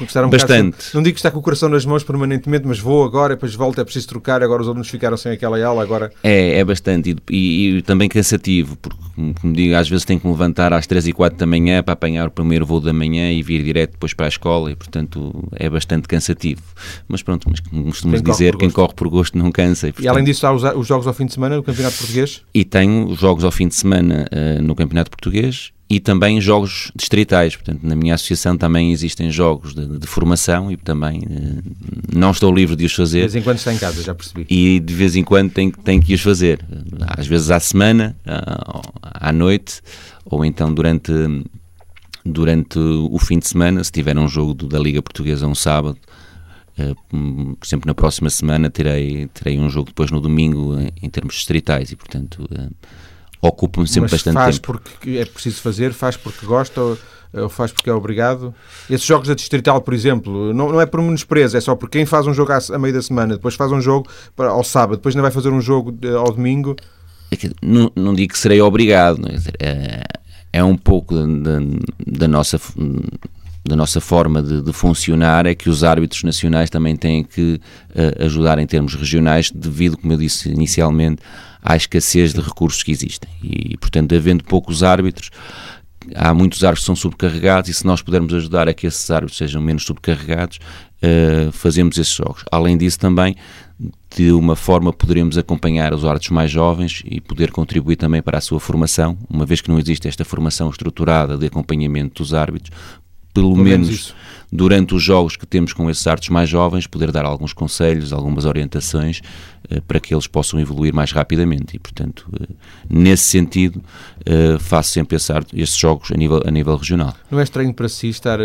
Um 0.01 0.31
Bastante. 0.31 0.77
Bocado, 0.77 0.91
não 0.95 1.03
digo 1.03 1.15
que 1.15 1.19
está 1.19 1.31
com 1.31 1.39
o 1.39 1.43
coração 1.43 1.69
nas 1.69 1.85
mãos 1.85 2.05
permanentemente, 2.05 2.67
mas 2.67 2.79
vou 2.79 3.05
agora, 3.05 3.35
depois 3.35 3.55
volto, 3.55 3.81
é 3.81 3.85
preciso 3.85 4.09
trocar, 4.09 4.43
agora 4.43 4.63
os 4.63 4.69
alunos 4.69 4.89
ficaram 4.89 5.17
sem 5.17 5.33
aquela 5.33 5.63
aula, 5.65 5.83
agora... 5.83 6.13
É, 6.23 6.59
é 6.59 6.65
bastante 6.65 7.11
e, 7.11 7.35
e, 7.35 7.77
e 7.79 7.83
também 7.83 8.09
cansativo, 8.09 8.77
porque, 8.77 8.99
como 9.41 9.53
digo, 9.53 9.75
às 9.75 9.89
vezes 9.89 10.05
tenho 10.05 10.21
que 10.21 10.27
me 10.27 10.33
levantar 10.33 10.73
às 10.73 10.87
3 10.87 11.09
e 11.09 11.13
4 11.13 11.39
da 11.39 11.47
manhã 11.47 11.83
para 11.83 11.95
apanhar 11.95 12.29
o 12.29 12.31
primeiro 12.31 12.67
voo 12.67 12.81
da 12.81 12.93
manhã 12.93 13.31
e 13.33 13.43
vir 13.43 13.63
direto 13.63 13.93
depois 13.93 14.13
para 14.15 14.27
a 14.27 14.29
escola 14.29 14.71
e, 14.71 14.77
portanto, 14.77 15.49
é 15.53 15.69
bastante 15.69 16.09
cansativo. 16.09 16.63
Mas 17.09 17.23
pronto, 17.23 17.49
mas 17.51 17.61
costumamos 17.61 18.23
dizer, 18.23 18.57
quem 18.57 18.71
corre 18.71 18.95
por 18.95 19.09
gosto 19.09 19.37
não 19.39 19.51
cansa. 19.51 19.89
E, 19.89 19.93
portanto... 19.93 20.05
e 20.05 20.09
além 20.09 20.25
disso, 20.25 20.47
há 20.47 20.53
os, 20.53 20.63
os, 20.63 20.87
jogos 20.87 21.07
ao 21.07 21.13
fim 21.13 21.27
de 21.27 21.33
semana 21.33 21.57
no 21.57 21.63
Campeonato 21.63 21.97
Português? 21.97 22.43
E 22.53 22.65
tenho 22.65 23.09
os 23.09 23.19
jogos 23.19 23.45
ao 23.45 23.51
fim 23.51 23.69
de 23.69 23.75
semana 23.75 24.27
uh, 24.33 24.63
no 24.63 24.75
Campeonato 24.75 25.11
Português 25.11 25.73
e 25.91 25.99
também 25.99 26.41
jogos 26.41 26.93
distritais. 26.95 27.57
Portanto, 27.57 27.81
na 27.83 27.97
minha 27.97 28.15
associação 28.15 28.57
também 28.57 28.93
existem 28.93 29.29
jogos 29.29 29.75
de, 29.75 29.99
de 29.99 30.07
formação 30.07 30.71
e 30.71 30.77
também 30.77 31.19
uh, 31.19 31.63
não 32.17 32.31
estou 32.31 32.55
livre 32.55 32.77
de 32.77 32.85
os 32.85 32.95
fazer. 32.95 33.23
De 33.23 33.33
vez 33.33 33.35
em 33.35 33.43
quando 33.43 33.59
está 33.59 33.75
em 33.75 33.79
casa, 33.79 34.01
já 34.01 34.15
percebi. 34.15 34.47
E 34.49 34.79
de 34.79 34.95
vez 34.95 35.17
em 35.17 35.25
quando 35.25 35.51
tenho, 35.51 35.73
tenho 35.73 36.01
que 36.01 36.15
os 36.15 36.21
fazer. 36.21 36.65
Às 37.19 37.27
vezes 37.27 37.51
à 37.51 37.59
semana, 37.59 38.17
à 39.03 39.33
noite, 39.33 39.83
ou 40.25 40.45
então 40.45 40.73
durante, 40.73 41.13
durante 42.25 42.79
o 42.79 43.19
fim 43.19 43.41
de 43.41 43.49
semana, 43.49 43.83
se 43.83 43.91
tiver 43.91 44.17
um 44.17 44.29
jogo 44.29 44.55
da 44.69 44.79
Liga 44.79 45.03
Portuguesa 45.03 45.49
um 45.49 45.57
sábado. 45.57 45.99
Uh, 46.79 47.57
por 47.57 47.67
exemplo, 47.67 47.89
na 47.89 47.95
próxima 47.95 48.31
semana 48.31 48.71
terei, 48.71 49.27
terei 49.35 49.59
um 49.59 49.69
jogo 49.69 49.89
depois 49.89 50.11
no 50.11 50.21
domingo 50.21 50.79
em, 50.79 50.91
em 51.03 51.11
termos 51.11 51.35
distritais 51.35 51.91
e, 51.91 51.97
portanto, 51.97 52.49
uh, 52.51 52.71
ocupam 53.41 53.87
sempre 53.87 54.03
Mas 54.03 54.13
bastante 54.13 54.35
faz 54.35 54.59
tempo. 54.59 54.67
porque 54.67 55.19
é 55.19 55.25
preciso 55.25 55.61
fazer, 55.61 55.93
faz 55.93 56.17
porque 56.17 56.45
gosta 56.45 56.81
ou, 56.81 56.99
ou, 57.33 57.49
faz 57.49 57.73
porque 57.73 57.89
é 57.89 57.93
obrigado? 57.93 58.55
Esses 58.89 59.07
jogos 59.07 59.29
da 59.29 59.35
Distrital, 59.35 59.81
por 59.81 59.95
exemplo, 59.95 60.53
não, 60.53 60.71
não 60.71 60.81
é 60.81 60.87
por 60.87 61.01
menosprezo, 61.01 61.57
é 61.57 61.61
só 61.61 61.75
porque 61.75 61.99
quem 61.99 62.07
faz 62.07 62.27
um 62.27 62.35
jogo 62.35 62.53
a, 62.53 62.79
meio 62.79 62.95
da 62.95 63.03
semana, 63.03 63.35
depois 63.35 63.55
faz 63.55 63.73
um 63.73 63.81
jogo 63.81 64.09
para, 64.37 64.51
ao 64.51 64.65
sábado, 64.65 64.97
depois 64.97 65.15
ainda 65.15 65.23
vai 65.23 65.31
fazer 65.31 65.51
um 65.51 65.61
jogo 65.61 65.97
ao 66.17 66.33
domingo. 66.33 66.77
É 67.31 67.37
não, 67.63 67.91
não 67.95 68.15
digo 68.15 68.33
que 68.33 68.39
serei 68.39 68.61
obrigado, 68.61 69.23
é, 69.59 70.03
é 70.53 70.65
um 70.65 70.77
pouco 70.77 71.15
da, 71.15 71.61
da 72.07 72.29
nossa 72.29 72.61
da 73.65 73.77
nossa 73.77 74.01
forma 74.01 74.43
de, 74.43 74.63
de, 74.63 74.73
funcionar 74.73 75.45
é 75.45 75.55
que 75.55 75.69
os 75.69 75.85
árbitros 75.85 76.23
nacionais 76.23 76.71
também 76.71 76.97
têm 76.97 77.23
que 77.23 77.61
uh, 77.91 78.25
ajudar 78.25 78.59
em 78.59 78.67
termos 78.67 78.95
regionais, 78.95 79.51
devido, 79.51 79.99
como 79.99 80.13
eu 80.13 80.17
disse 80.17 80.49
inicialmente, 80.49 81.23
à 81.62 81.76
escassez 81.76 82.33
de 82.33 82.40
recursos 82.40 82.83
que 82.83 82.90
existem. 82.90 83.31
E, 83.43 83.76
portanto, 83.76 84.14
havendo 84.14 84.45
poucos 84.45 84.83
árbitros, 84.83 85.31
há 86.14 86.33
muitos 86.33 86.64
árbitros 86.64 86.83
que 86.83 86.87
são 86.87 86.97
subcarregados 86.97 87.69
e 87.71 87.75
se 87.75 87.87
nós 87.87 88.02
pudermos 88.02 88.33
ajudar 88.33 88.69
a 88.69 88.75
que 88.75 88.87
esses 88.87 89.11
árbitros 89.11 89.37
sejam 89.37 89.61
menos 89.61 89.85
subcarregados, 89.85 90.59
uh, 91.02 91.52
fazemos 91.52 91.99
esses 91.99 92.14
jogos. 92.14 92.45
Além 92.50 92.76
disso, 92.76 92.99
também, 92.99 93.37
de 94.17 94.33
uma 94.33 94.57
forma, 94.57 94.93
poderemos 94.93 95.37
acompanhar 95.37 95.93
os 95.93 96.05
árbitros 96.05 96.31
mais 96.31 96.50
jovens 96.50 97.02
e 97.05 97.21
poder 97.21 97.50
contribuir 97.50 97.97
também 97.97 98.23
para 98.23 98.38
a 98.38 98.40
sua 98.40 98.61
formação, 98.61 99.17
uma 99.29 99.45
vez 99.45 99.61
que 99.61 99.71
não 99.71 99.79
existe 99.79 100.09
esta 100.09 100.25
formação 100.25 100.71
estruturada 100.71 101.37
de 101.37 101.47
acompanhamento 101.47 102.23
dos 102.23 102.35
árbitros, 102.35 102.76
pelo, 103.33 103.52
pelo 103.52 103.64
menos, 103.64 103.88
menos 103.88 104.14
durante 104.50 104.95
os 104.95 105.02
jogos 105.02 105.37
que 105.37 105.47
temos 105.47 105.73
com 105.73 105.88
esses 105.88 106.05
artes 106.07 106.29
mais 106.31 106.49
jovens, 106.49 106.87
poder 106.87 107.12
dar 107.12 107.25
alguns 107.25 107.52
conselhos, 107.52 108.12
algumas 108.12 108.45
orientações 108.45 109.21
para 109.87 110.00
que 110.00 110.14
eles 110.14 110.26
possam 110.26 110.59
evoluir 110.59 110.95
mais 110.95 111.12
rapidamente. 111.12 111.76
E, 111.76 111.79
portanto, 111.79 112.26
uh, 112.33 112.55
nesse 112.88 113.25
sentido, 113.25 113.81
uh, 114.21 114.59
faço 114.59 114.90
sempre 114.90 115.17
arte, 115.31 115.61
estes 115.61 115.79
jogos 115.79 116.11
a 116.11 116.17
nível, 116.17 116.43
a 116.45 116.50
nível 116.50 116.76
regional. 116.76 117.14
Não 117.31 117.38
é 117.38 117.43
estranho 117.43 117.73
para 117.73 117.88
si 117.88 118.09
estar 118.09 118.38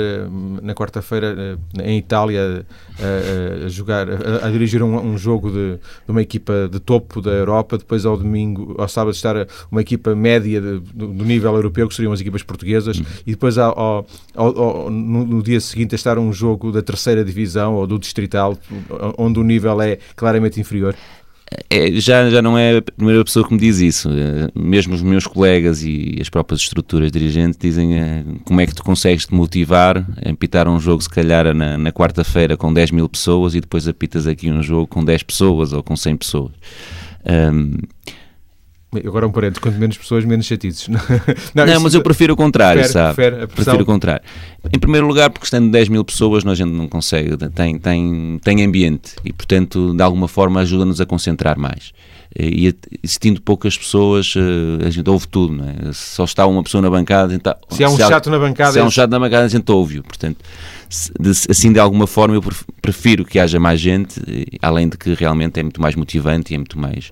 na 0.62 0.74
quarta-feira 0.74 1.57
em 1.81 1.98
Itália 1.98 2.65
a, 3.65 3.67
jogar, 3.69 4.07
a, 4.10 4.48
a 4.48 4.51
dirigir 4.51 4.84
um, 4.84 4.95
um 4.98 5.17
jogo 5.17 5.50
de, 5.50 5.75
de, 5.75 6.10
uma 6.10 6.22
equipa 6.22 6.69
de 6.72 6.79
topo 6.79 7.22
da 7.22 7.31
Europa, 7.31 7.77
depois 7.77 8.05
ao 8.05 8.17
domingo, 8.17 8.75
ao 8.77 8.88
sábado, 8.88 9.13
estar 9.13 9.48
uma 9.72 9.81
equipa 9.81 10.13
média 10.15 10.62
de, 10.62 10.79
do, 10.79 11.24
nível 11.24 11.55
europeu, 11.55 11.88
que 11.88 11.95
seriam 11.95 12.13
as 12.13 12.22
equipas 12.22 12.43
portuguesas, 12.43 12.98
uhum. 12.98 13.05
e 13.25 13.31
depois 13.31 13.57
ao, 13.57 13.77
ao, 13.77 14.07
ao, 14.36 14.91
no, 14.91 15.25
no 15.25 15.43
dia 15.43 15.60
seguinte 15.60 15.95
estar 15.95 16.17
um 16.17 16.31
jogo 16.31 16.72
da 16.72 16.81
terceira 16.81 17.24
divisão 17.24 17.75
ou 17.75 17.88
do 17.88 17.98
distrital, 17.98 18.57
onde 19.17 19.39
o 19.39 19.43
nível 19.43 19.81
é 19.81 19.98
claramente 20.15 20.60
inferior? 20.60 20.95
É, 21.70 21.92
já, 22.00 22.28
já 22.30 22.42
não 22.42 22.58
é 22.58 22.78
a 22.78 22.82
primeira 22.82 23.24
pessoa 23.24 23.48
que 23.48 23.54
me 23.54 23.60
diz 23.60 23.80
isso. 23.80 24.10
É, 24.10 24.50
mesmo 24.56 24.96
os 24.96 25.02
meus 25.02 25.28
colegas 25.28 25.84
e 25.84 26.18
as 26.20 26.30
próprias 26.30 26.62
estruturas 26.62 27.12
dirigentes 27.12 27.60
dizem 27.60 28.00
é, 28.00 28.24
como 28.44 28.62
é 28.62 28.66
que 28.66 28.74
tu 28.74 28.84
consegues 28.84 29.28
te 29.28 29.34
motivar 29.34 29.98
a 29.98 30.30
apitar 30.30 30.68
um 30.68 30.80
jogo, 30.80 31.02
se 31.02 31.10
calhar, 31.10 31.54
na, 31.54 31.78
na 31.78 31.92
quarta-feira 31.92 32.58
com 32.58 32.74
10 32.74 32.92
mil 32.92 33.08
pessoas 33.08 33.54
e 33.54 33.62
depois 33.62 33.88
apitas 33.88 34.25
aqui 34.25 34.50
um 34.50 34.64
jogo 34.64 34.88
com 34.88 35.04
10 35.04 35.24
pessoas 35.24 35.72
ou 35.72 35.84
com 35.84 35.96
100 35.96 36.18
pessoas. 36.18 36.52
Um, 37.25 37.78
Agora 39.06 39.28
um 39.28 39.32
parente, 39.32 39.60
quanto 39.60 39.78
menos 39.78 39.98
pessoas, 39.98 40.25
menos 40.25 40.46
chatices. 40.46 40.88
Não, 41.54 41.66
não 41.66 41.80
mas 41.82 41.94
eu 41.94 42.02
prefiro 42.02 42.34
o 42.34 42.38
contrário, 42.38 42.82
prefere, 42.82 42.94
sabe? 42.94 43.16
Prefere 43.16 43.48
prefiro 43.48 43.84
o 43.84 43.86
contrário. 43.86 44.24
Em 44.72 44.80
primeiro 44.80 45.08
lugar, 45.08 45.30
porque 45.30 45.46
estando 45.46 45.70
10 45.72 45.90
mil 45.90 46.04
pessoas, 46.04 46.46
a 46.46 46.56
gente 46.56 46.72
não 46.72 46.88
consegue, 46.88 47.38
tem, 47.50 47.78
tem, 47.78 48.40
tem 48.44 48.64
ambiente 48.64 49.16
e, 49.24 49.32
portanto, 49.32 49.94
de 49.94 50.02
alguma 50.02 50.28
forma 50.28 50.62
ajuda-nos 50.62 51.00
a 51.00 51.06
concentrar 51.06 51.58
mais. 51.58 51.94
E 52.38 52.75
existindo 53.02 53.42
poucas 53.42 53.78
pessoas, 53.78 54.34
eh, 54.36 54.86
a 54.86 54.90
gente 54.90 55.10
ouve 55.10 55.25
tudo, 55.28 55.54
não 55.54 55.66
é? 55.66 55.94
Só 55.94 56.25
está 56.25 56.46
uma 56.46 56.62
pessoa 56.64 56.82
na 56.82 56.90
bancada, 56.90 57.34
então, 57.34 57.56
se 57.70 57.82
há 57.84 57.88
um 57.88 57.96
se 57.96 58.02
chato 58.02 58.28
há, 58.28 58.32
na 58.32 58.40
bancada, 58.40 58.74
se 58.74 58.80
há 58.80 58.84
um 58.84 58.92
chato 58.92 59.10
na 59.10 59.20
bancada, 59.20 59.46
a 59.46 59.48
gente 59.48 59.72
ouve-o. 59.72 60.04
Portanto, 60.04 60.38
assim 61.50 61.72
de 61.72 61.80
alguma 61.80 62.08
forma 62.08 62.36
eu 62.36 62.44
prefiro 62.82 63.25
que 63.25 63.39
haja 63.39 63.60
mais 63.60 63.80
gente, 63.80 64.22
além 64.62 64.89
de 64.89 64.98
que 64.98 65.13
realmente 65.13 65.60
é 65.60 65.63
muito 65.63 65.82
mais 65.82 65.96
motivante 65.96 66.54
e 66.54 66.56
é 66.56 66.58
muito 66.58 66.77
mais 66.80 67.12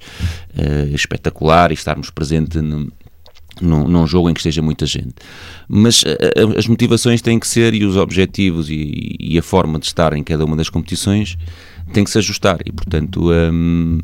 uh, 0.58 0.94
espetacular 0.94 1.72
e 1.72 1.74
estarmos 1.74 2.10
presentes 2.10 2.62
num, 2.62 2.90
num, 3.62 4.08
jogo 4.08 4.30
em 4.30 4.34
que 4.34 4.40
esteja 4.40 4.62
muita 4.62 4.86
gente. 4.86 5.14
Mas 5.68 6.04
uh, 6.04 6.58
as 6.58 6.68
motivações 6.68 7.22
têm 7.22 7.40
que 7.40 7.48
ser 7.48 7.74
e 7.74 7.86
os 7.86 7.98
objetivos 7.98 8.70
e, 8.70 9.16
e, 9.20 9.38
a 9.38 9.44
forma 9.44 9.80
de 9.80 9.86
estar 9.86 10.14
em 10.14 10.24
cada 10.24 10.46
uma 10.46 10.56
das 10.56 10.70
competições 10.70 11.38
têm 11.92 12.04
que 12.04 12.10
se 12.10 12.18
ajustar 12.18 12.60
e 12.66 12.72
portanto 12.72 13.32
um, 13.32 14.00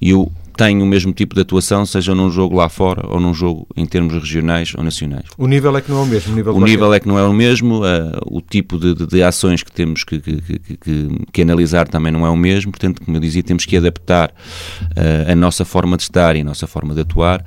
eu 0.00 0.32
tem 0.60 0.82
o 0.82 0.84
mesmo 0.84 1.10
tipo 1.10 1.34
de 1.34 1.40
atuação, 1.40 1.86
seja 1.86 2.14
num 2.14 2.30
jogo 2.30 2.54
lá 2.54 2.68
fora 2.68 3.06
ou 3.08 3.18
num 3.18 3.32
jogo 3.32 3.66
em 3.74 3.86
termos 3.86 4.12
regionais 4.12 4.74
ou 4.76 4.84
nacionais. 4.84 5.24
O 5.38 5.46
nível 5.46 5.74
é 5.74 5.80
que 5.80 5.90
não 5.90 6.00
é 6.00 6.02
o 6.02 6.06
mesmo? 6.06 6.32
O 6.34 6.36
nível, 6.36 6.54
o 6.54 6.60
nível 6.60 6.92
é 6.92 7.00
que 7.00 7.08
não 7.08 7.18
é 7.18 7.22
o 7.22 7.32
mesmo, 7.32 7.78
uh, 7.78 8.20
o 8.26 8.42
tipo 8.42 8.78
de, 8.78 8.94
de, 8.94 9.06
de, 9.06 9.22
ações 9.22 9.62
que 9.62 9.72
temos 9.72 10.04
que, 10.04 10.20
que, 10.20 10.58
que, 10.76 11.08
que, 11.32 11.42
analisar 11.42 11.88
também 11.88 12.12
não 12.12 12.26
é 12.26 12.28
o 12.28 12.36
mesmo, 12.36 12.72
portanto, 12.72 13.00
como 13.02 13.16
eu 13.16 13.20
dizia, 13.22 13.42
temos 13.42 13.64
que 13.64 13.74
adaptar 13.74 14.28
uh, 14.28 15.32
a 15.32 15.34
nossa 15.34 15.64
forma 15.64 15.96
de 15.96 16.02
estar 16.02 16.36
e 16.36 16.42
a 16.42 16.44
nossa 16.44 16.66
forma 16.66 16.92
de 16.92 17.00
atuar 17.00 17.42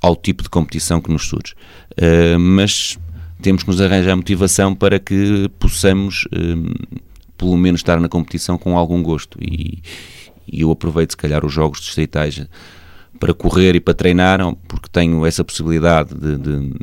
ao 0.00 0.16
tipo 0.16 0.42
de 0.42 0.48
competição 0.48 1.00
que 1.00 1.12
nos 1.12 1.28
surge. 1.28 1.54
Uh, 1.92 2.36
mas 2.36 2.98
temos 3.40 3.62
que 3.62 3.68
nos 3.68 3.80
arranjar 3.80 4.16
motivação 4.16 4.74
para 4.74 4.98
que 4.98 5.48
possamos, 5.60 6.26
pelo 7.38 7.56
menos, 7.56 7.78
estar 7.78 8.00
na 8.00 8.08
competição 8.08 8.58
com 8.58 8.76
algum 8.76 9.00
gosto 9.04 9.38
e 9.40 9.78
e 10.46 10.62
eu 10.62 10.70
aproveito 10.70 11.10
se 11.10 11.16
calhar 11.16 11.44
os 11.44 11.52
jogos 11.52 11.80
distritais 11.80 12.46
para 13.18 13.34
correr 13.34 13.74
e 13.74 13.80
para 13.80 13.94
treinar, 13.94 14.40
porque 14.68 14.88
tenho 14.90 15.24
essa 15.24 15.42
possibilidade 15.44 16.14
de, 16.14 16.36
de, 16.36 16.74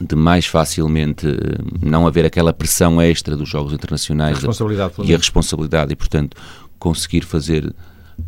de 0.00 0.16
mais 0.16 0.46
facilmente 0.46 1.26
eh, 1.26 1.58
não 1.82 2.06
haver 2.06 2.24
aquela 2.24 2.52
pressão 2.52 3.00
extra 3.00 3.36
dos 3.36 3.48
jogos 3.48 3.72
internacionais 3.72 4.36
a 4.36 4.40
responsabilidade, 4.40 4.94
e 5.02 5.14
a 5.14 5.16
responsabilidade 5.16 5.92
e 5.92 5.96
portanto 5.96 6.36
conseguir 6.78 7.22
fazer 7.22 7.74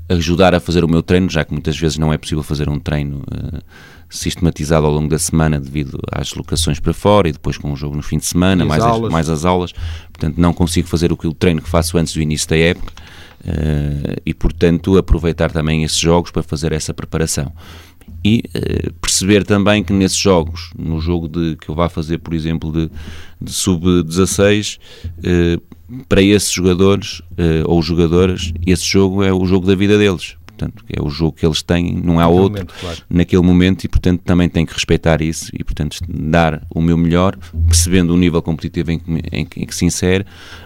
ajudar 0.08 0.54
a 0.54 0.60
fazer 0.60 0.82
o 0.82 0.88
meu 0.88 1.02
treino, 1.02 1.28
já 1.28 1.44
que 1.44 1.52
muitas 1.52 1.78
vezes 1.78 1.98
não 1.98 2.12
é 2.12 2.18
possível 2.18 2.42
fazer 2.42 2.68
um 2.68 2.78
treino 2.80 3.18
uh, 3.18 3.62
sistematizado 4.08 4.86
ao 4.86 4.92
longo 4.92 5.08
da 5.08 5.18
semana 5.18 5.60
devido 5.60 5.98
às 6.10 6.32
locações 6.34 6.80
para 6.80 6.94
fora 6.94 7.28
e 7.28 7.32
depois 7.32 7.58
com 7.58 7.72
o 7.72 7.76
jogo 7.76 7.94
no 7.94 8.02
fim 8.02 8.18
de 8.18 8.26
semana, 8.26 8.64
mais 8.64 8.82
as, 8.82 9.00
mais 9.00 9.28
as 9.28 9.44
aulas. 9.44 9.72
Portanto, 10.12 10.36
não 10.38 10.52
consigo 10.52 10.88
fazer 10.88 11.12
o, 11.12 11.18
o 11.22 11.34
treino 11.34 11.60
que 11.60 11.68
faço 11.68 11.98
antes 11.98 12.14
do 12.14 12.20
início 12.20 12.48
da 12.48 12.56
época 12.56 12.92
uh, 13.46 14.20
e, 14.24 14.34
portanto, 14.34 14.96
aproveitar 14.96 15.50
também 15.50 15.84
esses 15.84 15.98
jogos 15.98 16.30
para 16.30 16.42
fazer 16.42 16.72
essa 16.72 16.92
preparação. 16.92 17.52
E 18.24 18.42
uh, 18.54 18.92
perceber 18.94 19.44
também 19.44 19.82
que 19.82 19.92
nesses 19.92 20.18
jogos, 20.18 20.72
no 20.78 21.00
jogo 21.00 21.28
de, 21.28 21.56
que 21.56 21.68
eu 21.68 21.74
vá 21.74 21.88
fazer, 21.88 22.18
por 22.18 22.34
exemplo, 22.34 22.72
de, 22.72 22.90
de 23.40 23.52
sub-16, 23.52 24.78
para 26.08 26.22
esses 26.22 26.50
jogadores 26.50 27.20
uh, 27.20 27.64
ou 27.66 27.82
jogadoras, 27.82 28.52
esse 28.66 28.84
jogo 28.84 29.22
é 29.22 29.32
o 29.32 29.44
jogo 29.44 29.66
da 29.66 29.74
vida 29.74 29.98
deles 29.98 30.36
portanto, 30.56 30.84
é 30.88 31.02
o 31.02 31.10
jogo 31.10 31.32
que 31.32 31.44
eles 31.44 31.62
têm, 31.62 31.94
não 31.96 32.20
há 32.20 32.28
outro 32.28 32.52
momento, 32.52 32.74
claro. 32.80 32.98
naquele 33.10 33.42
momento 33.42 33.84
e, 33.84 33.88
portanto, 33.88 34.22
também 34.24 34.48
tenho 34.48 34.66
que 34.66 34.74
respeitar 34.74 35.20
isso 35.20 35.50
e, 35.52 35.62
portanto, 35.64 35.98
dar 36.08 36.62
o 36.70 36.80
meu 36.80 36.96
melhor, 36.96 37.36
percebendo 37.66 38.14
o 38.14 38.16
nível 38.16 38.40
competitivo 38.40 38.92
em 38.92 38.98
que, 38.98 39.10
em, 39.32 39.48
em 39.56 39.66
que 39.66 39.74
se 39.74 39.84
insere, 39.84 40.24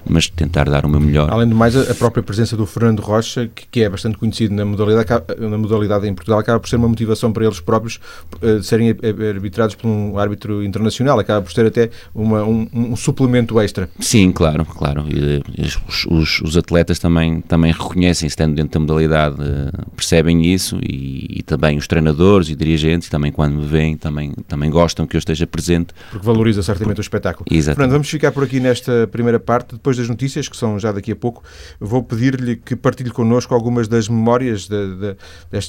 mas 0.08 0.28
tentar 0.28 0.68
dar 0.68 0.84
o 0.84 0.88
meu 0.88 1.00
melhor. 1.00 1.30
Além 1.30 1.48
de 1.48 1.54
mais, 1.54 1.76
a 1.76 1.94
própria 1.94 2.22
presença 2.22 2.56
do 2.56 2.66
Fernando 2.66 3.00
Rocha, 3.00 3.50
que, 3.54 3.66
que 3.66 3.82
é 3.82 3.88
bastante 3.88 4.18
conhecido 4.18 4.54
na 4.54 4.64
modalidade, 4.64 5.08
na 5.38 5.58
modalidade 5.58 6.06
em 6.06 6.14
Portugal, 6.14 6.38
acaba 6.38 6.60
por 6.60 6.68
ser 6.68 6.76
uma 6.76 6.88
motivação 6.88 7.32
para 7.32 7.44
eles 7.44 7.60
próprios 7.60 7.98
uh, 8.42 8.60
de 8.60 8.66
serem 8.66 8.90
arbitrados 8.90 9.74
por 9.74 9.88
um 9.88 10.18
árbitro 10.18 10.62
internacional, 10.62 11.18
acaba 11.18 11.42
por 11.42 11.52
ser 11.52 11.66
até 11.66 11.90
uma, 12.14 12.44
um, 12.44 12.68
um, 12.72 12.96
suplemento 12.96 13.58
extra. 13.60 13.88
Sim, 14.00 14.32
claro, 14.32 14.64
claro. 14.64 15.04
E, 15.08 15.42
os, 15.62 16.06
os, 16.10 16.40
os, 16.42 16.56
atletas 16.56 16.98
também, 16.98 17.40
também 17.40 17.72
reconhecem, 17.72 18.26
estando 18.26 18.54
dentro 18.54 18.72
da 18.72 18.80
modalidade, 18.80 19.36
uh, 19.40 19.77
percebem 19.94 20.46
isso 20.46 20.78
e, 20.82 21.38
e, 21.38 21.42
também 21.42 21.76
os 21.76 21.86
treinadores 21.86 22.48
e 22.48 22.56
dirigentes 22.56 23.08
também 23.08 23.32
quando 23.32 23.54
me 23.54 23.66
veem 23.66 23.96
também, 23.96 24.32
também 24.46 24.70
gostam 24.70 25.06
que 25.06 25.16
eu 25.16 25.18
esteja 25.18 25.46
presente. 25.46 25.94
Porque 26.10 26.24
valoriza 26.24 26.62
certamente 26.62 26.96
Por... 26.96 27.00
o 27.00 27.02
espetáculo. 27.02 27.46
Exatamente. 27.50 27.76
Fernando, 27.76 27.92
vamos 27.92 28.08
ficar 28.08 28.32
por 28.32 28.44
aqui 28.44 28.60
nesta 28.60 29.06
primeira 29.10 29.40
parte, 29.40 29.74
depois 29.74 29.96
das 29.96 30.08
notícias, 30.08 30.48
que 30.48 30.56
são 30.56 30.78
já 30.78 30.92
daqui 30.92 31.12
a 31.12 31.16
pouco, 31.16 31.42
vou 31.80 32.02
pedir-lhe 32.02 32.56
que 32.56 32.76
partilhe 32.76 33.10
connosco 33.10 33.54
algumas 33.54 33.88
das 33.88 34.08
memórias, 34.08 34.68
da, 34.68 34.86
da, 34.86 35.16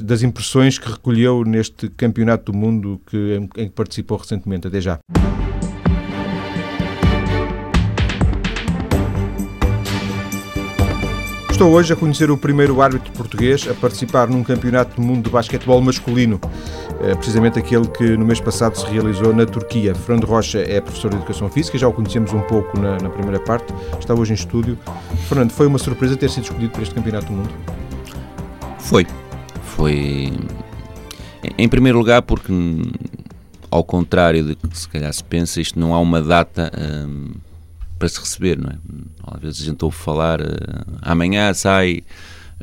das 0.04 0.24
impressões 0.24 0.78
que 0.78 0.90
recolheu 0.90 1.44
neste 1.44 1.90
campeonato 1.90 2.52
do 2.52 2.58
mundo 2.58 3.02
que, 3.06 3.18
em, 3.18 3.64
em 3.64 3.68
que 3.68 3.74
participou 3.74 4.18
recentemente. 4.18 4.68
Até 4.68 4.82
já. 4.82 5.00
Estou 11.60 11.74
hoje 11.74 11.92
a 11.92 11.96
conhecer 11.98 12.32
o 12.32 12.38
primeiro 12.38 12.82
árbitro 12.82 13.12
português 13.12 13.68
a 13.70 13.74
participar 13.74 14.30
num 14.30 14.42
campeonato 14.46 14.96
do 14.96 15.06
mundo 15.06 15.26
de 15.26 15.30
basquetebol 15.30 15.82
masculino, 15.82 16.40
eh, 17.02 17.14
precisamente 17.16 17.60
aquele 17.60 17.86
que 17.86 18.16
no 18.16 18.26
mês 18.26 18.40
passado 18.40 18.78
se 18.78 18.86
realizou 18.86 19.34
na 19.34 19.46
Turquia. 19.46 19.94
Fernando 19.94 20.24
Rocha 20.24 20.60
é 20.60 20.80
professor 20.80 21.12
de 21.12 21.18
Educação 21.18 21.50
Física, 21.50 21.78
já 21.78 21.86
o 21.86 21.92
conhecemos 21.92 22.32
um 22.32 22.40
pouco 22.44 22.80
na, 22.80 22.98
na 23.00 23.10
primeira 23.10 23.42
parte, 23.42 23.74
está 24.00 24.14
hoje 24.14 24.32
em 24.32 24.36
estúdio. 24.36 24.80
Fernando, 25.28 25.52
foi 25.52 25.68
uma 25.68 25.78
surpresa 25.78 26.16
ter 26.16 26.30
sido 26.30 26.44
escolhido 26.44 26.72
para 26.72 26.82
este 26.82 26.96
campeonato 26.96 27.26
do 27.26 27.34
mundo? 27.34 27.54
Foi. 28.78 29.06
Foi. 29.62 30.32
Em 31.58 31.68
primeiro 31.68 31.98
lugar, 31.98 32.22
porque, 32.22 32.54
ao 33.70 33.84
contrário 33.84 34.46
de 34.46 34.56
que 34.56 34.80
se 34.80 34.88
calhar 34.88 35.12
se 35.12 35.26
pensa, 35.26 35.60
isto 35.60 35.78
não 35.78 35.94
há 35.94 36.00
uma 36.00 36.22
data. 36.22 36.72
Hum 36.74 37.49
para 38.00 38.08
se 38.08 38.20
receber, 38.20 38.58
não 38.58 38.70
é? 38.70 38.78
Às 39.28 39.42
vezes 39.42 39.62
a 39.62 39.66
gente 39.66 39.84
ouve 39.84 39.98
falar, 39.98 40.42
uh, 40.42 40.46
amanhã 41.02 41.54
sai 41.54 42.02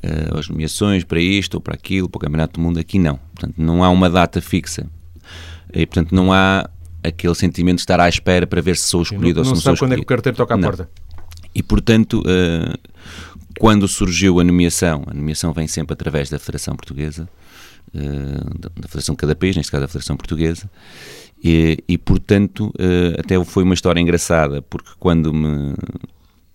uh, 0.03 0.39
as 0.39 0.49
nomeações 0.49 1.05
para 1.05 1.21
isto 1.21 1.55
ou 1.57 1.61
para 1.61 1.75
aquilo, 1.75 2.09
para 2.09 2.19
o 2.19 2.21
Campeonato 2.23 2.59
do 2.59 2.65
Mundo, 2.65 2.81
aqui 2.81 2.99
não. 2.99 3.19
Portanto, 3.35 3.55
não 3.59 3.85
há 3.85 3.91
uma 3.91 4.09
data 4.09 4.41
fixa. 4.41 4.87
E, 5.73 5.85
portanto, 5.85 6.15
não 6.15 6.33
há 6.33 6.69
aquele 7.05 7.35
sentimento 7.35 7.77
de 7.77 7.83
estar 7.83 8.01
à 8.01 8.09
espera 8.09 8.47
para 8.47 8.63
ver 8.63 8.77
se 8.77 8.89
sou 8.89 9.03
escolhido 9.03 9.41
não, 9.41 9.41
ou 9.41 9.45
se 9.45 9.51
não, 9.51 9.57
não 9.57 9.63
sabe 9.63 9.79
quando 9.79 9.93
é 9.93 9.97
que 9.97 10.03
o 10.03 10.07
carteiro 10.07 10.37
toca 10.37 10.55
à 10.55 10.57
não. 10.57 10.69
porta. 10.69 10.89
E, 11.55 11.63
portanto, 11.63 12.23
uh, 12.23 12.79
quando 13.59 13.87
surgiu 13.87 14.41
a 14.41 14.45
nomeação, 14.45 15.05
a 15.07 15.13
nomeação 15.15 15.53
vem 15.53 15.69
sempre 15.69 15.93
através 15.93 16.31
da 16.31 16.39
Federação 16.39 16.75
Portuguesa, 16.75 17.29
da, 17.95 18.89
Federação 18.89 19.15
de 19.15 19.19
cada 19.19 19.35
país, 19.35 19.57
neste 19.57 19.73
caso 19.73 19.83
da 19.83 19.89
Federação 19.89 20.17
Portuguesa, 20.17 20.71
e, 21.49 21.79
e 21.87 21.97
portanto, 21.97 22.73
uh, 22.75 23.21
até 23.21 23.43
foi 23.45 23.63
uma 23.63 23.75
história 23.75 24.01
engraçada, 24.01 24.61
porque 24.63 24.91
quando 24.99 25.33
me, 25.33 25.75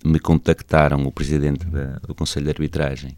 me 0.03 0.19
contactaram 0.19 1.01
o 1.03 1.11
presidente 1.13 1.65
da, 1.65 1.97
do 2.05 2.13
Conselho 2.13 2.43
de 2.43 2.51
Arbitragem 2.51 3.17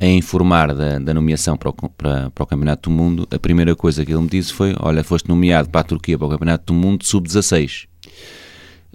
a 0.00 0.06
informar 0.06 0.74
da, 0.74 0.98
da 0.98 1.12
nomeação 1.12 1.54
para 1.54 1.68
o, 1.68 1.72
para, 1.74 2.30
para 2.30 2.44
o, 2.44 2.46
Campeonato 2.46 2.88
do 2.88 2.96
Mundo, 2.96 3.28
a 3.30 3.38
primeira 3.38 3.76
coisa 3.76 4.06
que 4.06 4.10
ele 4.10 4.22
me 4.22 4.28
disse 4.28 4.54
foi: 4.54 4.74
Olha, 4.78 5.04
foste 5.04 5.28
nomeado 5.28 5.68
para 5.68 5.82
a 5.82 5.84
Turquia 5.84 6.16
para 6.16 6.26
o 6.26 6.30
Campeonato 6.30 6.72
do 6.72 6.74
Mundo 6.78 7.04
sub-16. 7.04 7.88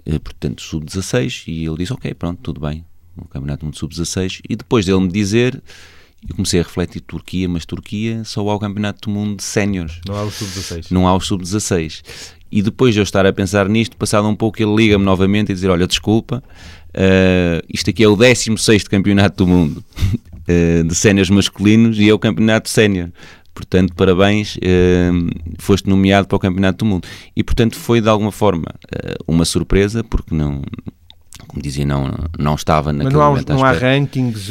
Uh, 0.04 0.18
portanto, 0.18 0.60
sub-16. 0.60 1.44
E 1.46 1.66
ele 1.66 1.76
disse: 1.76 1.92
Ok, 1.92 2.12
pronto, 2.14 2.40
tudo 2.42 2.60
bem. 2.60 2.84
O 3.16 3.28
Campeonato 3.28 3.60
do 3.60 3.66
Mundo 3.66 3.78
sub-16. 3.78 4.40
E 4.48 4.56
depois 4.56 4.86
dele 4.86 5.00
me 5.00 5.08
dizer 5.08 5.62
eu 6.26 6.34
comecei 6.34 6.60
a 6.60 6.62
refletir 6.62 7.00
Turquia, 7.00 7.48
mas 7.48 7.64
Turquia 7.64 8.24
só 8.24 8.40
há 8.48 8.54
o 8.54 8.58
Campeonato 8.58 9.08
do 9.08 9.14
Mundo 9.14 9.36
de 9.36 9.44
Séniores. 9.44 10.00
Não 10.06 10.16
há 10.16 10.24
o 10.24 10.30
Sub-16. 10.30 10.86
Não 10.90 11.06
há 11.06 11.14
o 11.14 11.20
Sub-16. 11.20 12.02
E 12.50 12.62
depois 12.62 12.94
de 12.94 13.00
eu 13.00 13.04
estar 13.04 13.24
a 13.26 13.32
pensar 13.32 13.68
nisto, 13.68 13.96
passado 13.96 14.26
um 14.26 14.34
pouco, 14.34 14.60
ele 14.60 14.74
liga-me 14.74 15.04
novamente 15.04 15.52
e 15.52 15.54
dizer: 15.54 15.68
Olha, 15.68 15.86
desculpa, 15.86 16.42
uh, 16.88 17.66
isto 17.68 17.90
aqui 17.90 18.02
é 18.02 18.08
o 18.08 18.16
16 18.16 18.84
Campeonato 18.88 19.44
do 19.44 19.46
Mundo 19.46 19.84
uh, 20.48 20.84
de 20.88 20.94
Séniores 20.94 21.30
masculinos 21.30 21.98
e 21.98 22.08
é 22.08 22.12
o 22.12 22.18
Campeonato 22.18 22.68
Sénior. 22.68 23.10
Portanto, 23.54 23.94
parabéns, 23.94 24.56
uh, 24.56 24.60
foste 25.58 25.88
nomeado 25.88 26.26
para 26.26 26.36
o 26.36 26.38
Campeonato 26.38 26.78
do 26.78 26.84
Mundo. 26.86 27.06
E, 27.36 27.44
portanto, 27.44 27.76
foi 27.76 28.00
de 28.00 28.08
alguma 28.08 28.32
forma 28.32 28.66
uma 29.26 29.44
surpresa, 29.44 30.02
porque 30.02 30.34
não, 30.34 30.62
como 31.46 31.62
dizia, 31.62 31.84
não, 31.84 32.12
não 32.38 32.54
estava 32.54 32.92
naquele 32.92 33.04
Mas 33.04 33.12
não 33.14 33.22
há, 33.22 33.30
momento 33.30 33.52
não 33.52 33.64
há 33.64 33.72
rankings 33.72 34.50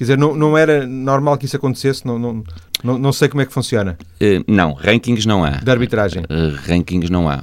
Quer 0.00 0.04
dizer, 0.04 0.16
não, 0.16 0.34
não 0.34 0.56
era 0.56 0.86
normal 0.86 1.36
que 1.36 1.44
isso 1.44 1.56
acontecesse? 1.56 2.06
Não, 2.06 2.18
não, 2.18 2.42
não, 2.82 2.98
não 2.98 3.12
sei 3.12 3.28
como 3.28 3.42
é 3.42 3.44
que 3.44 3.52
funciona. 3.52 3.98
Uh, 4.14 4.42
não, 4.50 4.72
rankings 4.72 5.26
não 5.26 5.44
há. 5.44 5.58
De 5.58 5.70
arbitragem? 5.70 6.22
Uh, 6.22 6.56
rankings 6.66 7.10
não 7.10 7.28
há. 7.28 7.42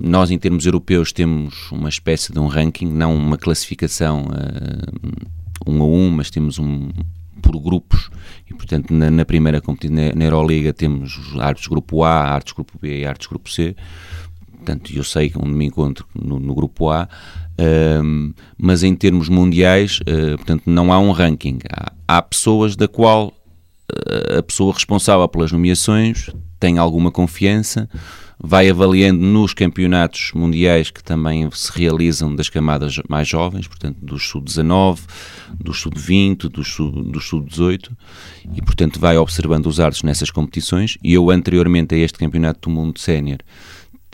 Nós, 0.00 0.30
em 0.30 0.38
termos 0.38 0.64
europeus, 0.64 1.12
temos 1.12 1.70
uma 1.70 1.90
espécie 1.90 2.32
de 2.32 2.38
um 2.38 2.46
ranking, 2.46 2.86
não 2.86 3.14
uma 3.14 3.36
classificação 3.36 4.22
uh, 4.22 5.70
um 5.70 5.82
a 5.82 5.86
um, 5.86 6.10
mas 6.12 6.30
temos 6.30 6.58
um 6.58 6.88
por 7.42 7.60
grupos. 7.60 8.08
E, 8.50 8.54
portanto, 8.54 8.94
na, 8.94 9.10
na 9.10 9.26
primeira 9.26 9.60
competição, 9.60 9.96
na, 9.96 10.14
na 10.14 10.24
Euroliga, 10.24 10.72
temos 10.72 11.20
árbitros 11.38 11.66
grupo 11.66 12.04
A, 12.04 12.20
árbitros 12.22 12.54
grupo 12.54 12.78
B 12.80 13.00
e 13.00 13.04
árbitros 13.04 13.28
grupo 13.28 13.50
C. 13.50 13.76
Portanto, 14.56 14.90
eu 14.96 15.04
sei 15.04 15.30
onde 15.36 15.52
me 15.52 15.66
encontro 15.66 16.06
no, 16.14 16.40
no 16.40 16.54
grupo 16.54 16.88
A 16.88 17.06
um, 17.58 18.32
mas 18.58 18.82
em 18.82 18.94
termos 18.94 19.28
mundiais, 19.28 20.00
uh, 20.00 20.36
portanto, 20.36 20.62
não 20.66 20.92
há 20.92 20.98
um 20.98 21.12
ranking. 21.12 21.58
Há, 21.70 21.92
há 22.08 22.22
pessoas 22.22 22.76
da 22.76 22.88
qual 22.88 23.28
uh, 23.28 24.38
a 24.38 24.42
pessoa 24.42 24.72
responsável 24.72 25.28
pelas 25.28 25.52
nomeações 25.52 26.30
tem 26.58 26.78
alguma 26.78 27.10
confiança, 27.10 27.88
vai 28.42 28.68
avaliando 28.68 29.20
nos 29.20 29.54
campeonatos 29.54 30.32
mundiais 30.34 30.90
que 30.90 31.02
também 31.02 31.48
se 31.52 31.70
realizam 31.72 32.34
das 32.34 32.48
camadas 32.48 32.98
mais 33.08 33.28
jovens, 33.28 33.68
portanto, 33.68 33.98
dos 34.02 34.26
sub-19, 34.28 35.00
dos 35.60 35.80
sub-20, 35.80 36.48
dos 36.48 36.68
sub-18, 36.68 37.90
e, 38.54 38.62
portanto, 38.62 38.98
vai 38.98 39.16
observando 39.16 39.66
os 39.66 39.78
árbitros 39.78 40.02
nessas 40.02 40.30
competições. 40.30 40.98
E 41.02 41.14
eu, 41.14 41.30
anteriormente 41.30 41.94
a 41.94 41.98
este 41.98 42.18
campeonato 42.18 42.68
do 42.68 42.74
mundo 42.74 42.98
sénior, 42.98 43.38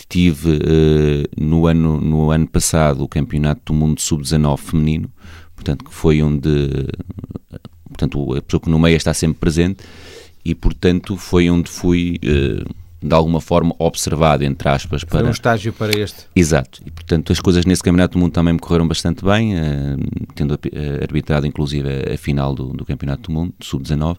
tive 0.06 0.50
uh, 0.50 1.42
no, 1.42 1.66
ano, 1.66 2.00
no 2.00 2.30
ano 2.30 2.46
passado 2.46 3.02
o 3.02 3.08
Campeonato 3.08 3.60
do 3.66 3.74
Mundo 3.74 4.00
Sub-19 4.00 4.58
feminino, 4.58 5.10
portanto, 5.54 5.84
que 5.84 5.94
foi 5.94 6.22
onde 6.22 6.88
portanto, 8.00 8.34
a 8.36 8.42
pessoa 8.42 8.60
que 8.60 8.70
no 8.70 8.78
meio 8.78 8.96
está 8.96 9.12
sempre 9.12 9.38
presente 9.38 9.84
e, 10.44 10.54
portanto, 10.54 11.16
foi 11.16 11.50
onde 11.50 11.70
fui 11.70 12.18
uh, 12.24 12.74
de 13.02 13.14
alguma 13.14 13.40
forma 13.40 13.74
observado, 13.78 14.44
entre 14.44 14.68
aspas. 14.68 15.04
Para... 15.04 15.20
Foi 15.20 15.28
um 15.28 15.32
estágio 15.32 15.72
para 15.72 15.98
este. 15.98 16.26
Exato. 16.34 16.82
E, 16.84 16.90
portanto, 16.90 17.32
as 17.32 17.40
coisas 17.40 17.64
nesse 17.66 17.82
Campeonato 17.82 18.14
do 18.14 18.18
Mundo 18.20 18.32
também 18.32 18.54
me 18.54 18.58
correram 18.58 18.88
bastante 18.88 19.24
bem, 19.24 19.54
uh, 19.54 19.58
tendo 20.34 20.58
arbitrado, 21.02 21.46
inclusive, 21.46 21.88
a, 21.88 22.14
a 22.14 22.16
final 22.16 22.54
do, 22.54 22.68
do, 22.68 22.84
Campeonato 22.84 23.30
do 23.30 23.32
Mundo, 23.32 23.54
Sub-19. 23.60 24.16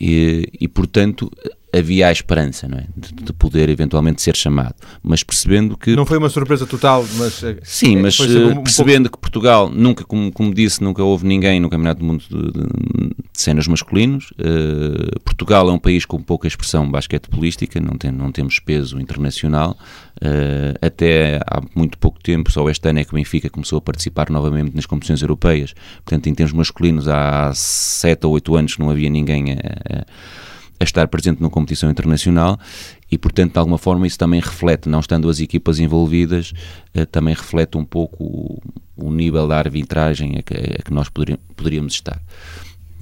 E, 0.00 0.48
e, 0.58 0.68
portanto, 0.68 1.30
havia 1.72 2.08
a 2.08 2.12
esperança 2.12 2.68
não 2.68 2.78
é? 2.78 2.84
de, 2.94 3.24
de, 3.24 3.32
poder 3.32 3.68
eventualmente 3.68 4.20
ser 4.20 4.36
chamado. 4.36 4.74
Mas 5.02 5.22
percebendo 5.22 5.76
que. 5.76 5.96
Não 5.96 6.04
foi 6.04 6.18
uma 6.18 6.28
surpresa 6.28 6.66
total, 6.66 7.04
mas. 7.16 7.42
Eh, 7.42 7.56
Sim, 7.62 7.96
mas 7.96 8.18
um, 8.20 8.50
um 8.50 8.62
percebendo 8.62 9.04
pouco... 9.04 9.16
que 9.16 9.20
Portugal, 9.20 9.70
nunca, 9.70 10.04
como, 10.04 10.30
como 10.30 10.52
disse, 10.54 10.82
nunca 10.82 11.02
houve 11.02 11.26
ninguém 11.26 11.58
no 11.58 11.70
Campeonato 11.70 12.00
do 12.00 12.06
Mundo 12.06 12.24
de, 12.28 12.36
de, 12.36 12.52
de 12.52 13.14
cenas 13.32 13.66
masculinos. 13.66 14.32
Uh, 14.32 15.18
Portugal 15.24 15.68
é 15.68 15.72
um 15.72 15.78
país 15.78 16.04
com 16.04 16.22
pouca 16.22 16.46
expressão 16.46 16.88
basquetebolística, 16.90 17.80
não, 17.80 17.96
tem, 17.96 18.12
não 18.12 18.30
temos 18.30 18.58
peso 18.58 19.00
internacional. 19.00 19.76
Uh, 20.16 20.76
até 20.80 21.40
há 21.46 21.60
muito 21.74 21.96
pouco 21.98 22.22
tempo, 22.22 22.52
só 22.52 22.68
este 22.68 22.86
ano 22.88 23.00
é 23.00 23.04
que 23.04 23.10
o 23.12 23.16
Benfica 23.16 23.48
começou 23.48 23.78
a 23.78 23.80
participar 23.80 24.30
novamente 24.30 24.74
nas 24.74 24.84
competições 24.84 25.22
europeias. 25.22 25.74
Portanto, 26.04 26.28
em 26.28 26.34
termos 26.34 26.52
masculinos, 26.52 27.08
há 27.08 27.50
7 27.54 28.26
ou 28.26 28.34
8 28.34 28.54
anos 28.56 28.74
que 28.74 28.80
não 28.80 28.90
havia 28.90 29.08
ninguém 29.08 29.52
a, 29.52 30.00
a 30.00 30.04
a 30.82 30.84
estar 30.84 31.06
presente 31.08 31.40
numa 31.40 31.50
competição 31.50 31.90
internacional 31.90 32.58
e, 33.10 33.16
portanto, 33.16 33.52
de 33.52 33.58
alguma 33.58 33.78
forma 33.78 34.06
isso 34.06 34.18
também 34.18 34.40
reflete, 34.40 34.88
não 34.88 35.00
estando 35.00 35.28
as 35.30 35.40
equipas 35.40 35.78
envolvidas, 35.78 36.52
eh, 36.92 37.06
também 37.06 37.34
reflete 37.34 37.78
um 37.78 37.84
pouco 37.84 38.24
o, 38.24 38.60
o 38.96 39.10
nível 39.10 39.46
da 39.46 39.58
arbitragem 39.58 40.38
a 40.38 40.42
que, 40.42 40.54
a 40.54 40.82
que 40.82 40.92
nós 40.92 41.08
poderíamos, 41.08 41.44
poderíamos 41.56 41.94
estar. 41.94 42.20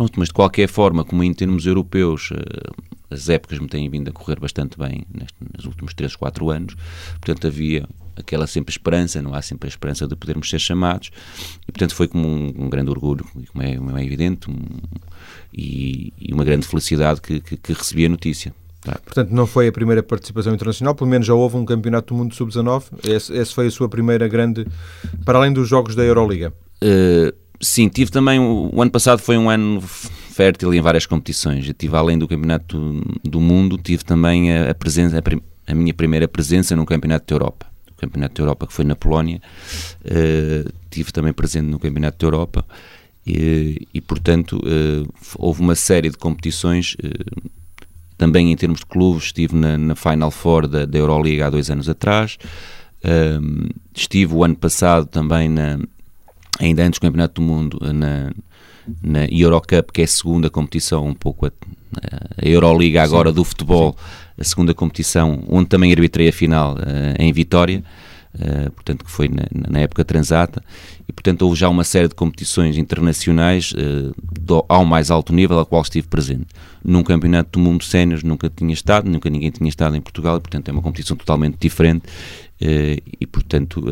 Pronto, 0.01 0.19
mas 0.19 0.29
de 0.29 0.33
qualquer 0.33 0.67
forma, 0.67 1.05
como 1.05 1.23
em 1.23 1.35
termos 1.35 1.67
europeus, 1.67 2.31
eh, 2.33 2.71
as 3.11 3.29
épocas 3.29 3.59
me 3.59 3.69
têm 3.69 3.87
vindo 3.91 4.09
a 4.09 4.13
correr 4.13 4.41
bastante 4.41 4.79
bem 4.79 5.05
neste, 5.13 5.37
nos 5.55 5.67
últimos 5.67 5.93
3, 5.93 6.17
4 6.17 6.49
anos, 6.49 6.75
portanto 7.21 7.47
havia 7.47 7.87
aquela 8.17 8.47
sempre 8.47 8.73
esperança, 8.73 9.21
não 9.21 9.35
há 9.35 9.43
sempre 9.43 9.67
a 9.67 9.69
esperança 9.69 10.09
de 10.09 10.17
podermos 10.17 10.49
ser 10.49 10.59
chamados, 10.59 11.11
e 11.69 11.71
portanto 11.71 11.95
foi 11.95 12.09
como 12.09 12.27
um, 12.27 12.47
um 12.57 12.71
grande 12.71 12.89
orgulho, 12.89 13.27
como 13.53 13.63
é, 13.63 13.77
como 13.77 13.99
é 13.99 14.03
evidente, 14.03 14.51
um, 14.51 14.57
e, 15.53 16.15
e, 16.19 16.33
uma 16.33 16.45
grande 16.45 16.67
felicidade 16.67 17.21
que, 17.21 17.39
que, 17.39 17.59
que 17.59 17.73
recebi 17.75 18.07
a 18.07 18.09
notícia. 18.09 18.55
Tá. 18.81 18.99
Portanto, 19.05 19.31
não 19.33 19.47
foi 19.47 19.69
a 19.69 19.73
primeira 19.73 20.03
participação 20.03 20.55
internacional, 20.55 20.95
pelo 20.95 21.11
menos 21.11 21.27
já 21.27 21.35
houve 21.35 21.59
um 21.59 21.67
campeonato 21.67 22.15
do 22.15 22.19
mundo 22.19 22.35
sub-19. 22.35 22.85
Essa 23.07 23.55
foi 23.55 23.67
a 23.67 23.71
sua 23.71 23.87
primeira 23.87 24.27
grande, 24.29 24.67
para 25.27 25.37
além 25.37 25.53
dos 25.53 25.69
jogos 25.69 25.95
da 25.95 26.03
Euroliga. 26.03 26.55
Uh, 26.83 27.37
sim, 27.61 27.89
tive 27.89 28.11
também. 28.11 28.39
O, 28.39 28.81
ano 28.81 28.91
passado 28.91 29.21
foi 29.21 29.37
um 29.37 29.51
ano 29.51 29.81
fértil 29.81 30.73
em 30.73 30.81
várias 30.81 31.07
competições. 31.07 31.67
Eu 31.67 31.75
tive, 31.75 31.97
além 31.97 32.19
do 32.19 32.27
campeonato 32.27 32.79
do, 32.79 33.31
do 33.31 33.41
mundo, 33.41 33.77
tive 33.77 34.05
também 34.05 34.57
a, 34.57 34.75
presença, 34.75 35.19
a, 35.19 35.73
a, 35.73 35.75
minha 35.75 35.93
primeira 35.93 36.27
presença 36.27 36.75
no 36.75 36.87
campeonato 36.87 37.27
da 37.27 37.35
Europa. 37.35 37.67
O 37.91 37.95
campeonato 38.01 38.35
da 38.35 38.43
Europa 38.43 38.67
que 38.67 38.73
foi 38.73 38.85
na 38.85 38.97
Polónia. 38.97 39.41
Uh, 40.05 40.73
tive 40.91 41.13
também 41.13 41.33
presente 41.33 41.67
no 41.67 41.79
campeonato 41.79 42.19
da 42.19 42.27
Europa 42.27 42.65
e, 43.27 43.87
e 43.93 44.01
portanto, 44.01 44.57
uh, 44.57 45.13
houve 45.37 45.61
uma 45.61 45.75
série 45.75 46.11
de 46.11 46.17
competições. 46.17 46.95
Uh, 46.95 47.51
também 48.17 48.53
em 48.53 48.57
termos 48.57 48.81
de 48.81 48.87
clubes, 48.87 49.25
estive 49.25 49.57
na, 49.57 49.79
na 49.79 49.95
Final 49.95 50.31
Four 50.31 50.67
da, 50.67 50.85
da, 50.85 50.99
Euroliga 50.99 51.47
há 51.47 51.51
dois 51.51 51.71
anos 51.71 51.89
atrás. 51.89 52.37
Uh, 53.03 53.69
estive 53.95 54.35
o 54.35 54.45
ano 54.45 54.57
passado 54.57 55.07
também, 55.07 55.49
na, 55.49 55.79
ainda 56.59 56.83
antes 56.83 56.99
do 56.99 57.03
Campeonato 57.03 57.41
do 57.41 57.47
Mundo, 57.47 57.79
na, 57.93 58.31
na 59.03 59.27
Eurocup, 59.31 59.93
que 59.93 60.01
é 60.01 60.05
a 60.05 60.09
segunda 60.09 60.51
competição, 60.51 61.07
um 61.07 61.15
pouco 61.15 61.47
a, 61.47 61.51
a 62.43 62.47
Euroliga 62.47 63.03
agora 63.03 63.31
sim, 63.31 63.37
do 63.37 63.45
futebol, 63.45 63.97
a 64.39 64.45
segunda 64.45 64.75
competição, 64.75 65.43
onde 65.49 65.69
também 65.69 65.93
arbitrei 65.93 66.29
a 66.29 66.33
final 66.33 66.77
em 67.19 67.33
Vitória. 67.33 67.83
Uh, 68.33 68.71
portanto, 68.71 69.05
que 69.05 69.11
foi 69.11 69.29
na, 69.29 69.43
na, 69.53 69.81
época 69.81 70.05
transata, 70.05 70.63
e 71.09 71.13
portanto 71.13 71.43
houve 71.43 71.59
já 71.59 71.69
uma 71.69 71.83
série 71.83 72.07
de 72.07 72.15
competições 72.15 72.79
internacionais 72.79 73.73
uh, 73.73 74.15
do, 74.41 74.65
ao 74.69 74.85
mais 74.85 75.11
alto 75.11 75.33
nível 75.33 75.59
a 75.59 75.67
qual 75.67 75.83
estive 75.83 76.07
presente. 76.07 76.47
Num 76.85 77.03
campeonato 77.03 77.59
do 77.59 77.59
mundo 77.59 77.83
sénior 77.83 78.23
nunca 78.23 78.49
tinha 78.49 78.73
estado, 78.73 79.11
nunca 79.11 79.29
ninguém 79.29 79.51
tinha 79.51 79.69
estado 79.69 79.97
em 79.97 80.01
Portugal, 80.01 80.37
e 80.37 80.41
portanto 80.41 80.69
é 80.69 80.73
uma 80.73 80.81
competição 80.81 81.17
totalmente 81.17 81.57
diferente, 81.59 82.05
e 82.61 83.27
portanto 83.27 83.83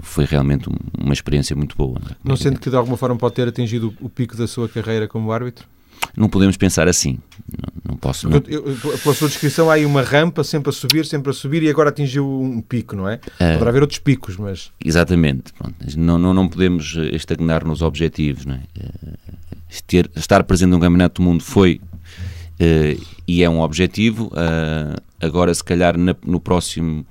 foi 0.00 0.24
realmente 0.24 0.68
uma 0.98 1.12
experiência 1.12 1.54
muito 1.54 1.76
boa. 1.76 1.98
Não, 2.00 2.10
é? 2.10 2.16
não 2.24 2.36
sente 2.36 2.58
que 2.58 2.68
de 2.68 2.76
alguma 2.76 2.96
forma 2.96 3.16
pode 3.16 3.34
ter 3.34 3.46
atingido 3.46 3.94
o 4.00 4.08
pico 4.08 4.36
da 4.36 4.46
sua 4.46 4.68
carreira 4.68 5.06
como 5.06 5.30
árbitro? 5.30 5.66
não 6.16 6.28
podemos 6.28 6.56
pensar 6.56 6.88
assim. 6.88 7.18
Não, 7.50 7.92
não 7.92 7.96
posso. 7.96 8.28
Não. 8.28 8.42
Eu, 8.48 8.66
eu, 8.66 8.98
pela 8.98 9.14
sua 9.14 9.28
descrição, 9.28 9.70
há 9.70 9.74
aí 9.74 9.86
uma 9.86 10.02
rampa 10.02 10.42
sempre 10.44 10.70
a 10.70 10.72
subir, 10.72 11.06
sempre 11.06 11.30
a 11.30 11.32
subir 11.32 11.62
e 11.62 11.68
agora 11.68 11.90
atingiu 11.90 12.28
um 12.28 12.60
pico, 12.60 12.96
não 12.96 13.08
é? 13.08 13.16
Uh, 13.16 13.54
Poderá 13.54 13.70
haver 13.70 13.82
outros 13.82 13.98
picos, 13.98 14.36
mas. 14.36 14.70
Exatamente. 14.84 15.52
Pronto. 15.52 15.74
Não, 15.96 16.18
não, 16.18 16.34
não 16.34 16.48
podemos 16.48 16.96
estagnar 17.12 17.64
nos 17.64 17.82
objetivos, 17.82 18.44
não 18.44 18.54
é? 18.54 18.62
Uh, 18.78 19.18
ter, 19.86 20.10
estar 20.16 20.42
presente 20.44 20.70
num 20.70 20.80
campeonato 20.80 21.20
do 21.20 21.24
mundo 21.28 21.42
foi 21.42 21.80
uh, 22.60 23.06
e 23.26 23.42
é 23.42 23.48
um 23.48 23.60
objetivo. 23.60 24.32
agora, 25.20 25.54
se 25.54 25.62
calhar, 25.62 25.96
na, 25.96 26.14
no 26.24 26.40
próximo 26.40 27.06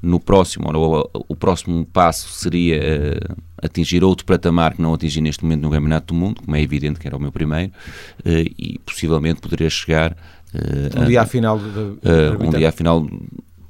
no 0.00 0.20
próximo, 0.20 0.70
ou 0.76 1.10
o 1.28 1.34
próximo 1.34 1.84
passo 1.86 2.28
seria 2.28 2.80
uh, 2.80 3.36
atingir 3.62 4.04
outro 4.04 4.24
patamar 4.24 4.74
que 4.74 4.82
não 4.82 4.94
atingi 4.94 5.20
neste 5.20 5.42
momento 5.42 5.62
no 5.62 5.70
Campeonato 5.70 6.14
do 6.14 6.18
Mundo, 6.18 6.42
como 6.42 6.56
é 6.56 6.62
evidente 6.62 7.00
que 7.00 7.06
era 7.06 7.16
o 7.16 7.20
meu 7.20 7.32
primeiro, 7.32 7.72
uh, 8.20 8.54
e 8.58 8.78
possivelmente 8.84 9.40
poderia 9.40 9.68
chegar 9.68 10.12
uh, 10.12 11.02
um 11.02 11.06
dia 11.06 11.22
à 11.22 11.26
final 11.26 11.58
um 11.58 12.50
dia 12.50 12.68
à 12.68 12.72
final 12.72 13.06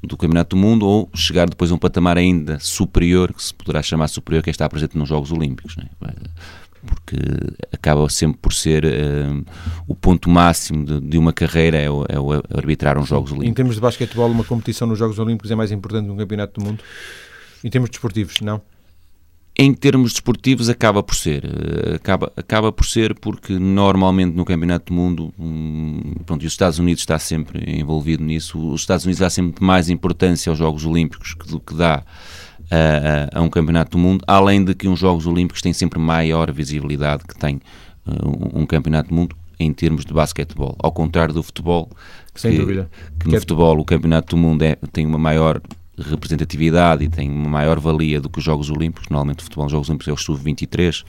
do 0.02 0.16
Campeonato 0.16 0.54
do 0.54 0.60
Mundo 0.60 0.86
ou 0.86 1.10
chegar 1.14 1.48
depois 1.48 1.72
a 1.72 1.74
um 1.74 1.78
patamar 1.78 2.16
ainda 2.16 2.58
superior, 2.60 3.32
que 3.32 3.42
se 3.42 3.52
poderá 3.52 3.82
chamar 3.82 4.08
superior, 4.08 4.42
que 4.42 4.50
é 4.50 4.52
estar 4.52 4.68
presente 4.68 4.96
nos 4.96 5.08
Jogos 5.08 5.32
Olímpicos. 5.32 5.76
É? 5.78 6.08
Porque 6.86 7.16
acaba 7.72 8.08
sempre 8.08 8.38
por 8.40 8.52
ser 8.52 8.84
uh, 8.84 9.44
o 9.86 9.94
ponto 9.94 10.28
máximo 10.28 10.84
de, 10.84 11.00
de 11.00 11.18
uma 11.18 11.32
carreira 11.32 11.78
é 11.78 11.90
o, 11.90 12.04
é 12.08 12.18
o, 12.18 12.32
arbitrar 12.56 12.98
uns 12.98 13.08
Jogos 13.08 13.30
Olímpicos. 13.30 13.50
Em 13.50 13.54
termos 13.54 13.74
de 13.74 13.80
basquetebol, 13.80 14.30
uma 14.30 14.44
competição 14.44 14.86
nos 14.86 14.98
Jogos 14.98 15.18
Olímpicos 15.18 15.50
é 15.50 15.54
mais 15.54 15.72
importante 15.72 16.06
do 16.06 16.08
que 16.08 16.14
um 16.14 16.18
campeonato 16.18 16.60
do 16.60 16.66
mundo? 16.66 16.82
Em 17.62 17.70
termos 17.70 17.90
desportivos, 17.90 18.40
não? 18.40 18.60
Em 19.60 19.74
termos 19.74 20.12
desportivos 20.12 20.68
acaba 20.68 21.02
por 21.02 21.16
ser, 21.16 21.44
eh, 21.44 21.96
acaba, 21.96 22.32
acaba 22.36 22.70
por 22.70 22.86
ser 22.86 23.12
porque 23.16 23.58
normalmente 23.58 24.32
no 24.32 24.44
Campeonato 24.44 24.92
do 24.92 24.96
Mundo, 24.96 25.34
pronto, 26.24 26.44
e 26.44 26.46
os 26.46 26.52
Estados 26.52 26.78
Unidos 26.78 27.02
está 27.02 27.18
sempre 27.18 27.64
envolvido 27.68 28.22
nisso, 28.22 28.56
os 28.70 28.82
Estados 28.82 29.04
Unidos 29.04 29.18
dá 29.18 29.28
sempre 29.28 29.64
mais 29.64 29.88
importância 29.88 30.48
aos 30.48 30.60
Jogos 30.60 30.84
Olímpicos 30.84 31.34
do 31.48 31.58
que 31.58 31.74
dá 31.74 32.04
a, 32.70 33.38
a, 33.38 33.42
um 33.42 33.48
campeonato 33.48 33.92
do 33.92 33.98
mundo, 33.98 34.24
além 34.26 34.64
de 34.64 34.74
que 34.74 34.88
uns 34.88 34.98
Jogos 34.98 35.26
Olímpicos 35.26 35.62
têm 35.62 35.72
sempre 35.72 35.98
maior 35.98 36.52
visibilidade 36.52 37.24
que 37.24 37.36
tem 37.36 37.60
uh, 38.06 38.60
um, 38.60 38.66
campeonato 38.66 39.08
do 39.08 39.14
mundo 39.14 39.36
em 39.58 39.72
termos 39.72 40.04
de 40.04 40.12
basquetebol, 40.12 40.76
ao 40.78 40.92
contrário 40.92 41.34
do 41.34 41.42
futebol, 41.42 41.90
Sem 42.34 42.52
que, 42.52 42.58
dúvida. 42.58 42.90
que 43.18 43.26
no 43.26 43.32
que 43.32 43.40
futebol 43.40 43.78
o 43.78 43.84
campeonato 43.84 44.36
do 44.36 44.40
mundo 44.40 44.62
é, 44.62 44.76
tem 44.92 45.04
uma 45.04 45.18
maior 45.18 45.60
representatividade 45.98 47.04
e 47.04 47.08
tem 47.08 47.28
uma 47.28 47.48
maior 47.50 47.80
valia 47.80 48.20
do 48.20 48.28
que 48.28 48.38
os 48.38 48.44
Jogos 48.44 48.70
Olímpicos, 48.70 49.08
normalmente 49.08 49.40
o 49.40 49.42
futebol 49.42 49.64
nos 49.64 49.72
Jogos 49.72 49.88
Olímpicos 49.88 50.08
é 50.08 50.12
o 50.12 50.16
sub-23 50.16 51.04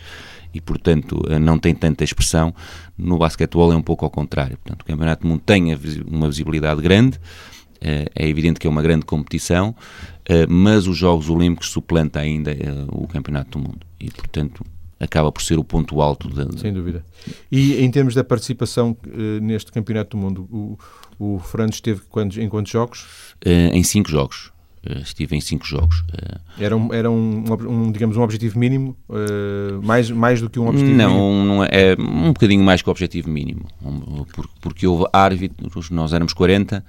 e 0.54 0.60
portanto 0.60 1.22
uh, 1.28 1.38
não 1.40 1.60
tem 1.60 1.76
tanta 1.76 2.04
expressão, 2.04 2.54
no 2.98 3.18
basquetebol 3.18 3.72
é 3.72 3.76
um 3.76 3.84
pouco 3.84 4.04
ao 4.04 4.10
contrário, 4.10 4.58
portanto 4.58 4.82
o 4.82 4.86
campeonato 4.86 5.22
do 5.22 5.28
mundo 5.28 5.42
tem 5.46 5.66
uma 6.08 6.28
visibilidade 6.28 6.82
grande, 6.82 7.18
uh, 7.18 8.10
é 8.16 8.28
evidente 8.28 8.60
que 8.60 8.66
é 8.66 8.70
uma 8.70 8.82
grande 8.82 9.06
competição, 9.06 9.76
eh, 10.19 10.19
mas 10.48 10.88
os 10.88 10.98
Jogos 10.98 11.30
Olímpicos 11.30 11.70
suplanta 11.70 12.20
ainda 12.20 12.52
eh, 12.52 12.86
o 12.92 13.08
Campeonato 13.08 13.58
do 13.58 13.68
Mundo 13.68 13.86
e, 14.00 14.12
portanto, 14.12 14.64
acaba 15.00 15.32
por 15.32 15.42
ser 15.42 15.58
o 15.58 15.64
ponto 15.64 16.02
alto. 16.02 16.30
De... 16.30 16.60
Sem 16.60 16.74
dúvida. 16.74 17.04
E 17.52 17.84
em 17.84 17.90
termos 17.90 18.14
da 18.14 18.24
participação 18.24 18.96
uh, 19.08 19.42
neste 19.42 19.72
Campeonato 19.72 20.16
do 20.16 20.22
Mundo, 20.22 20.48
o, 20.52 20.78
o 21.18 21.40
Fernando 21.40 21.74
esteve 21.74 22.02
quantos, 22.10 22.38
em 22.38 22.48
quantos 22.48 22.72
jogos? 22.72 23.08
Em 23.44 23.84
cinco 23.84 24.10
jogos. 24.10 24.52
Uh, 24.88 25.00
estive 25.00 25.36
em 25.36 25.42
cinco 25.42 25.66
jogos. 25.66 26.04
Era, 26.58 26.76
um, 26.76 26.94
era 26.94 27.12
um, 27.12 27.44
um, 27.68 27.92
digamos, 27.92 28.16
um 28.16 28.22
objetivo 28.22 28.58
mínimo? 28.58 28.96
mais, 29.84 30.10
mais 30.10 30.40
do 30.40 30.50
que 30.50 30.60
um 30.60 30.68
objetivo 30.68 30.96
não, 30.96 31.10
mínimo? 31.10 31.46
Não, 31.46 31.64
é 31.66 31.96
um 32.00 32.32
bocadinho 32.32 32.64
mais 32.64 32.82
que 32.82 32.88
o 32.88 32.92
objetivo 32.92 33.30
mínimo. 33.30 33.66
Porque 34.62 34.88
houve 34.88 35.06
árbitros, 35.12 35.90
nós 35.90 36.14
éramos 36.14 36.34
40, 36.34 36.84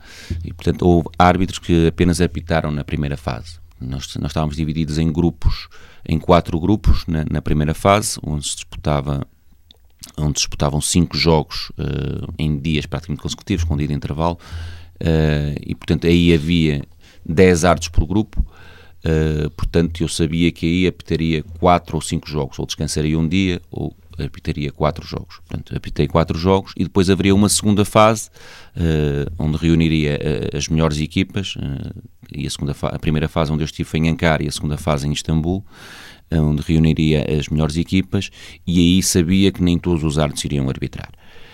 e 0.44 0.53
portanto 0.53 0.83
houve 0.83 1.09
árbitros 1.18 1.59
que 1.59 1.88
apenas 1.88 2.20
apitaram 2.20 2.70
na 2.70 2.85
primeira 2.85 3.16
fase. 3.16 3.59
Nós, 3.81 4.14
nós 4.16 4.31
estávamos 4.31 4.57
divididos 4.57 4.98
em 4.98 5.11
grupos, 5.11 5.68
em 6.07 6.18
quatro 6.18 6.61
grupos 6.61 7.07
na, 7.07 7.24
na 7.31 7.40
primeira 7.40 7.72
fase, 7.72 8.18
onde 8.22 8.46
se 8.46 8.57
disputava 8.57 9.26
onde 10.16 10.35
disputavam 10.35 10.81
cinco 10.81 11.16
jogos 11.16 11.70
uh, 11.70 12.33
em 12.38 12.59
dias 12.59 12.87
praticamente 12.87 13.22
consecutivos, 13.22 13.64
com 13.64 13.74
um 13.74 13.76
dia 13.76 13.88
de 13.88 13.94
intervalo, 13.94 14.38
uh, 15.00 15.61
e 15.64 15.74
portanto 15.74 16.07
aí 16.07 16.33
havia 16.33 16.83
10 17.26 17.64
árbitros 17.64 17.88
por 17.88 18.06
grupo, 18.06 18.40
uh, 18.40 19.50
portanto 19.50 20.02
eu 20.02 20.09
sabia 20.09 20.50
que 20.50 20.66
aí 20.66 20.87
apitaria 20.87 21.42
quatro 21.59 21.96
ou 21.96 22.00
cinco 22.00 22.28
jogos, 22.28 22.59
ou 22.59 22.66
descansaria 22.66 23.18
um 23.18 23.26
dia, 23.28 23.61
ou 23.70 23.94
apitaria 24.18 24.70
quatro 24.70 25.06
jogos. 25.06 25.37
Portanto, 25.37 25.74
apitei 25.74 26.06
quatro 26.06 26.38
jogos 26.38 26.72
e 26.76 26.85
depois 26.85 27.09
haveria 27.09 27.35
uma 27.35 27.48
segunda 27.48 27.85
fase 27.85 28.28
uh, 28.76 29.33
onde 29.38 29.56
reuniria 29.56 30.18
uh, 30.18 30.56
as 30.56 30.68
melhores 30.68 30.98
equipas 30.98 31.54
e 32.33 32.46
a, 32.46 32.50
segunda 32.50 32.74
a 32.83 32.98
primeira 32.98 33.28
fase 33.28 33.50
onde 33.50 33.62
eu 33.62 33.66
estive 33.66 33.88
foi 33.88 34.00
em 34.00 34.09
Ankara 34.09 34.42
e 34.42 34.48
a 34.48 34.52
segunda 34.52 34.76
fase 34.76 35.06
em 35.06 35.12
Istambul 35.12 35.64
onde 36.33 36.62
reuniria 36.62 37.26
as 37.37 37.48
melhores 37.48 37.76
equipas 37.76 38.30
e 38.64 38.78
aí 38.78 39.02
sabia 39.02 39.50
que 39.50 39.62
nem 39.62 39.76
todos 39.76 40.04
os 40.04 40.16
árbitros 40.16 40.44
iriam 40.44 40.68
arbitrar. 40.68 41.11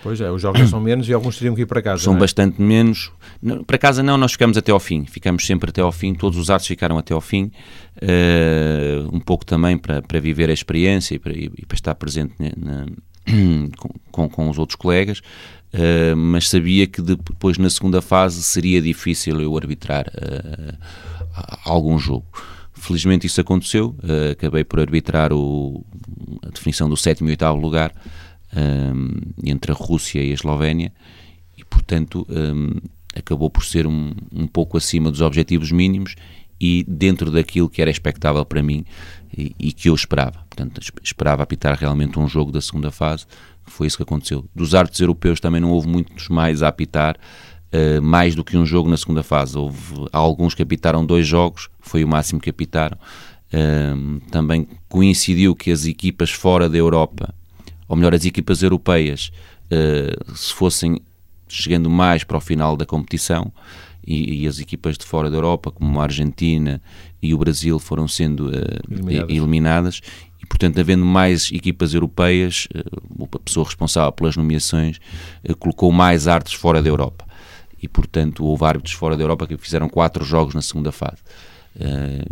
Pois 0.07 0.21
é, 0.21 0.31
os 0.31 0.41
jogos 0.41 0.69
são 0.69 0.79
menos 0.79 1.09
e 1.09 1.13
alguns 1.13 1.37
teriam 1.37 1.53
que 1.53 1.63
ir 1.63 1.65
para 1.65 1.81
casa. 1.81 2.01
São 2.01 2.15
é? 2.15 2.19
bastante 2.19 2.61
menos. 2.61 3.11
Não, 3.41 3.61
para 3.61 3.77
casa 3.77 4.01
não, 4.01 4.17
nós 4.17 4.31
ficamos 4.31 4.55
até 4.57 4.71
ao 4.71 4.79
fim. 4.79 5.03
Ficamos 5.05 5.45
sempre 5.45 5.69
até 5.69 5.81
ao 5.81 5.91
fim. 5.91 6.13
Todos 6.13 6.39
os 6.39 6.49
artes 6.49 6.65
ficaram 6.65 6.97
até 6.97 7.13
ao 7.13 7.19
fim. 7.19 7.51
Uh, 7.97 9.13
um 9.13 9.19
pouco 9.19 9.45
também 9.45 9.77
para, 9.77 10.01
para 10.01 10.17
viver 10.21 10.49
a 10.49 10.53
experiência 10.53 11.15
e 11.15 11.19
para, 11.19 11.33
e 11.33 11.49
para 11.49 11.75
estar 11.75 11.93
presente 11.95 12.33
na, 12.39 12.85
com, 13.75 13.89
com, 14.09 14.29
com, 14.29 14.49
os 14.49 14.57
outros 14.57 14.77
colegas. 14.77 15.19
Uh, 15.73 16.15
mas 16.15 16.47
sabia 16.47 16.87
que 16.87 17.01
depois 17.01 17.57
na 17.57 17.69
segunda 17.69 18.01
fase 18.01 18.41
seria 18.43 18.81
difícil 18.81 19.41
eu 19.41 19.57
arbitrar 19.57 20.05
uh, 20.07 20.77
algum 21.65 21.99
jogo. 21.99 22.27
Felizmente 22.71 23.27
isso 23.27 23.41
aconteceu, 23.41 23.93
uh, 24.03 24.31
acabei 24.31 24.63
por 24.63 24.79
arbitrar 24.79 25.33
o, 25.33 25.83
a 26.45 26.49
definição 26.49 26.87
do 26.87 26.95
sétimo 26.95 27.27
e 27.27 27.31
oitavo 27.31 27.57
lugar 27.57 27.91
um, 28.55 29.09
entre 29.43 29.71
a 29.71 29.75
Rússia 29.75 30.21
e 30.21 30.31
a 30.31 30.33
Eslovénia 30.33 30.91
e, 31.57 31.63
portanto, 31.65 32.25
um, 32.29 32.75
acabou 33.15 33.49
por 33.49 33.65
ser 33.65 33.87
um, 33.87 34.13
um 34.31 34.47
pouco 34.47 34.77
acima 34.77 35.09
dos 35.09 35.21
objetivos 35.21 35.71
mínimos 35.71 36.15
e 36.59 36.83
dentro 36.87 37.29
daquilo 37.31 37.69
que 37.69 37.81
era 37.81 37.91
expectável 37.91 38.43
para 38.45 38.63
mim 38.63 38.85
e, 39.35 39.55
e, 39.59 39.71
que 39.71 39.89
eu 39.89 39.95
esperava. 39.95 40.39
Portanto, 40.49 40.81
esperava 41.03 41.43
apitar 41.43 41.77
realmente 41.77 42.19
um 42.19 42.27
jogo 42.27 42.51
da 42.51 42.61
segunda 42.61 42.91
fase, 42.91 43.25
foi 43.65 43.87
isso 43.87 43.97
que 43.97 44.03
aconteceu. 44.03 44.45
Dos 44.55 44.73
árbitros 44.73 44.99
europeus 44.99 45.39
também 45.39 45.61
não 45.61 45.71
houve 45.71 45.87
muitos 45.87 46.29
mais 46.29 46.63
a 46.63 46.69
apitar, 46.69 47.17
uh, 47.17 48.01
mais 48.01 48.33
do 48.33 48.43
que 48.43 48.57
um 48.57 48.65
jogo 48.65 48.89
na 48.89 48.97
segunda 48.97 49.23
fase. 49.23 49.57
Houve 49.57 50.07
alguns 50.11 50.55
que 50.55 50.63
apitaram 50.63 51.05
dois 51.05 51.27
jogos, 51.27 51.69
foi 51.79 52.03
o 52.03 52.07
máximo 52.07 52.39
que 52.39 52.49
apitaram. 52.49 52.97
Uh, 53.47 54.19
também 54.31 54.67
coincidiu 54.89 55.55
que 55.55 55.71
as 55.71 55.85
equipas 55.85 56.31
fora 56.31 56.67
da 56.67 56.77
Europa, 56.77 57.33
ou 57.87 57.95
melhor, 57.95 58.13
as 58.13 58.25
equipas 58.25 58.61
europeias, 58.61 59.31
uh, 59.71 60.35
se 60.35 60.53
fossem 60.53 61.01
chegando 61.47 61.89
mais 61.89 62.23
para 62.23 62.37
o 62.37 62.41
final 62.41 62.75
da 62.75 62.85
competição, 62.85 63.51
e, 64.05 64.43
e, 64.43 64.47
as 64.47 64.57
equipas 64.57 64.97
de 64.97 65.05
fora 65.05 65.29
da 65.29 65.35
Europa, 65.35 65.69
como 65.69 65.99
a 65.99 66.03
Argentina 66.03 66.81
e 67.21 67.33
o 67.33 67.37
Brasil, 67.37 67.77
foram 67.77 68.07
sendo 68.07 68.47
uh, 68.47 68.53
eliminadas. 68.89 69.29
eliminadas. 69.29 70.01
E, 70.41 70.45
portanto, 70.45 70.79
havendo 70.79 71.05
mais 71.05 71.51
equipas 71.51 71.93
europeias, 71.93 72.69
uh, 72.73 73.27
a 73.35 73.39
pessoa 73.39 73.65
responsável 73.65 74.11
pelas 74.13 74.37
nomeações 74.37 74.97
colocou 75.59 75.91
mais 75.91 76.25
artes 76.25 76.53
fora 76.53 76.81
da 76.81 76.87
Europa. 76.87 77.27
E, 77.83 77.87
portanto, 77.87 78.45
houve 78.45 78.63
árbitros 78.63 78.93
fora 78.93 79.17
da 79.17 79.23
Europa 79.23 79.45
que 79.45 79.57
fizeram 79.57 79.89
quatro 79.89 80.23
jogos 80.23 80.55
na 80.55 80.61
segunda 80.61 80.91
fase. 80.91 81.21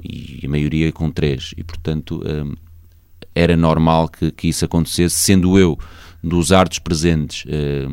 e 0.02 0.42
a 0.46 0.50
maioria 0.50 0.92
com 0.94 1.12
três. 1.12 1.54
E, 1.58 1.64
portanto, 1.64 2.22
era 3.36 3.58
normal 3.58 4.08
que, 4.08 4.32
que 4.32 4.48
isso 4.48 4.64
acontecesse, 4.64 5.18
sendo 5.18 5.60
eu 5.60 5.78
dos 6.24 6.52
artes 6.52 6.80
presentes, 6.80 7.44
eh, 7.48 7.88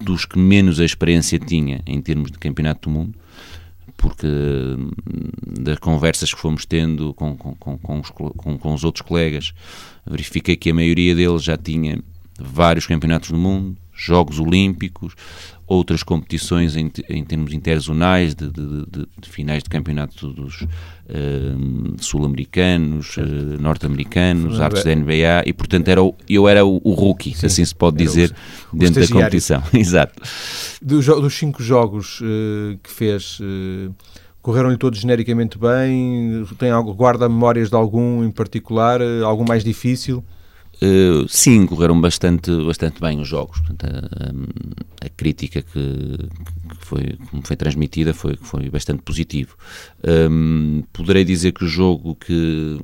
dos 0.00 0.24
que 0.24 0.38
menos 0.38 0.80
a 0.80 0.84
experiência 0.84 1.38
tinha 1.38 1.82
em 1.86 2.00
termos 2.00 2.30
de 2.30 2.38
campeonato 2.38 2.88
do 2.88 2.94
mundo, 2.94 3.18
porque 3.96 4.26
hum, 4.26 4.90
das 5.60 5.78
conversas 5.78 6.32
que 6.32 6.40
fomos 6.40 6.64
tendo 6.64 7.12
com, 7.14 7.36
com, 7.36 7.54
com, 7.54 8.00
os, 8.00 8.10
com 8.10 8.74
os 8.74 8.84
outros 8.84 9.06
colegas, 9.06 9.52
verifiquei 10.06 10.56
que 10.56 10.70
a 10.70 10.74
maioria 10.74 11.14
deles 11.14 11.42
já 11.42 11.56
tinha 11.56 12.02
vários 12.40 12.86
campeonatos 12.86 13.30
do 13.30 13.38
mundo, 13.38 13.76
Jogos 13.94 14.40
Olímpicos, 14.40 15.14
outras 15.66 16.02
competições 16.02 16.76
em, 16.76 16.90
em 17.08 17.24
termos 17.24 17.52
interzonais, 17.52 18.34
de, 18.34 18.50
de, 18.50 18.86
de, 18.86 19.08
de, 19.18 19.28
finais 19.28 19.62
de 19.62 19.70
campeonato 19.70 20.28
dos 20.28 20.62
uh, 20.62 20.66
sul-americanos, 21.98 23.16
uh, 23.16 23.22
norte-americanos, 23.60 24.60
artes 24.60 24.84
da 24.84 24.94
NBA, 24.94 25.44
e 25.46 25.52
portanto 25.52 25.88
era 25.88 26.02
o, 26.02 26.14
eu 26.28 26.48
era 26.48 26.64
o, 26.64 26.80
o 26.84 26.92
rookie, 26.92 27.34
Sim, 27.34 27.46
assim 27.46 27.64
se 27.64 27.74
pode 27.74 27.96
dizer, 27.96 28.34
o, 28.72 28.76
dentro 28.76 29.00
da 29.00 29.08
competição. 29.08 29.62
Exato. 29.72 30.20
Dos, 30.80 31.06
dos 31.06 31.34
cinco 31.34 31.62
jogos 31.62 32.20
uh, 32.20 32.78
que 32.82 32.90
fez, 32.90 33.38
correram-lhe 34.42 34.76
todos 34.76 34.98
genericamente 34.98 35.56
bem? 35.58 36.44
Tem 36.58 36.70
algo, 36.70 36.92
guarda 36.92 37.28
memórias 37.28 37.70
de 37.70 37.76
algum 37.76 38.24
em 38.24 38.30
particular, 38.30 39.00
algum 39.24 39.44
mais 39.44 39.64
difícil? 39.64 40.24
Uh, 40.82 41.28
sim, 41.28 41.64
correram 41.64 42.00
bastante, 42.00 42.50
bastante 42.64 43.00
bem 43.00 43.20
os 43.20 43.28
jogos. 43.28 43.60
Portanto, 43.60 43.86
a, 43.86 45.06
a, 45.06 45.08
crítica 45.10 45.62
que, 45.62 45.70
que, 45.70 46.76
foi, 46.86 47.02
que 47.02 47.46
foi 47.46 47.56
transmitida 47.56 48.12
foi, 48.12 48.34
foi 48.34 48.68
bastante 48.68 49.00
positivo. 49.02 49.56
Um, 50.02 50.82
poderei 50.92 51.24
dizer 51.24 51.52
que 51.52 51.64
o 51.64 51.68
jogo 51.68 52.16
que 52.16 52.80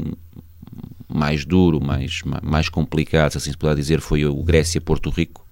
mais 1.09 1.45
duro, 1.45 1.85
mais, 1.85 2.21
mais 2.41 2.69
complicado, 2.69 3.33
se 3.33 3.39
assim 3.39 3.51
se 3.51 3.57
puder 3.57 3.75
dizer, 3.75 4.01
foi 4.01 4.25
o 4.25 4.45
Grécia-Porto 4.45 5.11
Rico, 5.11 5.45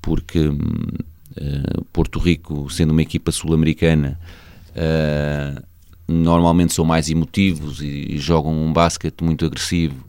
porque 0.00 0.46
uh, 0.48 1.84
Porto 1.92 2.18
Rico, 2.18 2.70
sendo 2.70 2.92
uma 2.92 3.02
equipa 3.02 3.30
sul-americana, 3.30 4.18
uh, 4.70 5.62
normalmente 6.06 6.72
são 6.72 6.86
mais 6.86 7.10
emotivos 7.10 7.82
e, 7.82 8.14
e 8.14 8.18
jogam 8.18 8.54
um 8.54 8.72
basquete 8.72 9.22
muito 9.22 9.44
agressivo 9.44 10.08